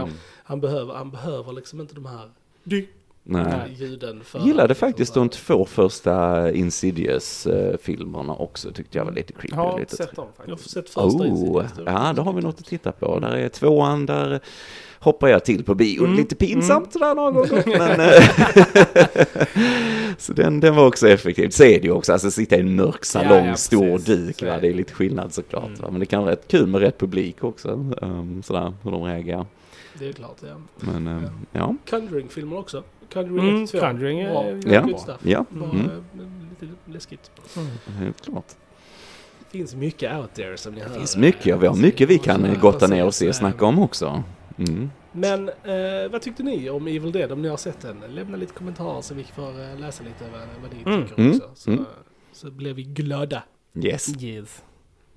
Han, 0.44 0.60
behöver, 0.60 0.94
han 0.94 1.10
behöver 1.10 1.52
liksom 1.52 1.80
inte 1.80 1.94
de 1.94 2.06
här 2.06 2.30
dy- 2.64 2.86
Nej. 3.30 3.76
Ljuden. 3.78 4.20
För 4.24 4.38
Jag 4.38 4.46
gillade 4.48 4.68
liksom 4.68 4.88
faktiskt 4.88 5.14
de 5.14 5.28
två 5.28 5.64
första 5.64 6.50
Insidious-filmerna 6.52 8.34
också. 8.34 8.72
Tyckte 8.72 8.98
jag 8.98 9.04
var 9.04 9.12
lite 9.12 9.32
creepy. 9.32 9.48
Jag 9.56 9.56
har 9.56 9.78
lite 9.80 9.96
sett 9.96 10.16
dem 10.16 10.26
Jag 10.36 10.42
har 10.42 10.56
faktiskt. 10.56 10.70
sett 10.70 10.90
första 10.90 11.00
Oh, 11.22 11.28
Insidious, 11.28 11.72
ja 11.86 12.12
då 12.16 12.22
har 12.22 12.32
vi 12.32 12.42
något 12.42 12.58
att 12.58 12.66
titta 12.66 12.92
på. 12.92 13.18
Där 13.18 13.32
är 13.36 13.48
tvåan, 13.48 14.06
där 14.06 14.40
hoppar 14.98 15.28
jag 15.28 15.44
till 15.44 15.64
på 15.64 15.74
bio. 15.74 16.04
Mm, 16.04 16.16
Lite 16.16 16.36
pinsamt 16.36 16.92
sådär 16.92 17.14
några 17.14 17.30
gånger. 17.30 17.78
Men, 17.78 18.00
eh, 18.00 18.22
så 20.18 20.32
den, 20.32 20.60
den 20.60 20.74
var 20.76 20.86
också 20.86 21.08
effektiv. 21.08 21.48
Så 21.50 21.64
är 21.64 21.80
det 21.80 21.86
ju 21.86 21.92
också, 21.92 22.12
alltså 22.12 22.30
sitta 22.30 22.56
i 22.56 22.60
en 22.60 22.74
mörk 22.76 23.04
salong, 23.04 23.38
Ja, 23.44 23.46
ja, 23.46 23.56
stor 23.56 23.98
duk. 23.98 24.42
Va? 24.42 24.58
Det 24.60 24.68
är 24.68 24.74
lite 24.74 24.94
skillnad 24.94 25.34
såklart. 25.34 25.66
Mm. 25.66 25.80
Va? 25.80 25.88
Men 25.90 26.00
det 26.00 26.06
kan 26.06 26.22
vara 26.22 26.32
rätt 26.32 26.48
kul 26.48 26.66
med 26.66 26.80
rätt 26.80 26.98
publik 26.98 27.44
också. 27.44 27.68
Um, 28.02 28.42
sådär, 28.42 28.72
hur 28.82 28.90
de 28.90 29.02
reagerar. 29.02 29.46
Det 29.98 30.08
är 30.08 30.12
klart, 30.12 30.36
ja. 30.40 30.56
Men 30.80 31.06
um, 31.08 31.26
ja, 31.52 31.74
Conjuring-filmer 31.90 32.58
också. 32.58 32.82
Conjuring 33.12 33.48
Mm, 33.48 33.64
1 33.64 33.70
2. 33.70 33.78
Conjuring 33.80 34.20
är 34.20 34.44
väldigt 34.44 34.72
Ja. 34.72 34.80
Good 34.82 35.00
stuff. 35.00 35.18
ja, 35.22 35.44
Bara, 35.50 35.70
mm, 35.70 35.90
lite 36.60 36.72
läskigt. 36.84 37.30
helt 37.98 38.20
klart. 38.24 38.46
Det 39.38 39.58
finns 39.58 39.74
mycket 39.74 40.16
out 40.16 40.34
there 40.34 40.56
som 40.56 40.74
ni 40.74 40.80
hör. 40.80 40.88
Det 40.88 40.94
finns 40.94 41.16
mycket, 41.16 41.54
och 41.56 41.62
vi 41.62 41.66
har 41.66 41.76
mycket 41.76 42.08
vi 42.08 42.18
kan 42.18 42.56
gotta 42.60 42.86
ner 42.86 43.06
och 43.06 43.14
se 43.14 43.28
och 43.28 43.34
snacka 43.34 43.64
om 43.66 43.78
också. 43.78 44.22
Mm. 44.58 44.90
Men 45.12 45.48
eh, 45.48 46.10
vad 46.10 46.22
tyckte 46.22 46.42
ni 46.42 46.70
om 46.70 46.86
Evil 46.86 47.12
Dead 47.12 47.32
om 47.32 47.42
ni 47.42 47.48
har 47.48 47.56
sett 47.56 47.80
den? 47.80 48.00
Lämna 48.14 48.36
lite 48.36 48.52
kommentarer 48.54 49.00
så 49.00 49.14
vi 49.14 49.24
får 49.24 49.60
eh, 49.62 49.78
läsa 49.80 50.04
lite 50.04 50.24
vad, 50.32 50.40
vad 50.62 50.72
ni 50.74 50.92
Mm. 50.92 51.08
tycker 51.08 51.20
Mm. 51.22 51.30
också. 51.36 51.50
Så, 51.54 51.70
Mm. 51.70 51.84
så 52.32 52.50
blir 52.50 52.74
vi 52.74 52.82
glada. 52.82 53.42
Yes. 53.74 54.22
Yes. 54.22 54.62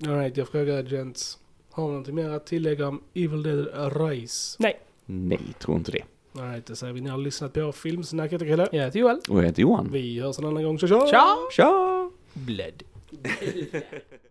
Alright, 0.08 0.38
jag 0.38 0.48
frågar 0.48 0.84
Gents. 0.84 1.38
Har 1.72 1.84
ni 1.84 1.90
någonting 1.90 2.16
mer 2.16 2.30
att 2.30 2.46
tillägga 2.46 2.88
om 2.88 3.02
Evil 3.14 3.44
Dead 3.44 3.98
Rise? 4.02 4.58
Nej, 5.06 5.40
tror 5.60 5.78
inte 5.78 5.92
det. 5.92 6.04
Alright, 6.40 6.66
det 6.66 6.76
säger 6.76 6.94
vi. 6.94 7.02
Ni 7.02 7.10
har 7.10 7.18
lyssnat 7.18 7.54
på 7.54 7.72
Filmsnacket 7.72 8.42
och 8.42 8.48
killar. 8.48 8.70
Jag 8.72 8.84
heter 8.84 9.00
Joel. 9.00 9.20
Och 9.30 9.38
jag 9.40 9.44
heter 9.44 9.62
Johan. 9.62 9.90
Vi 9.92 10.20
hörs 10.20 10.40
en 10.40 10.46
annan 10.46 10.64
gång. 10.64 10.78
Tja 10.78 10.88
tja! 10.88 11.38
Tja! 11.52 12.10
Blood. 12.34 12.84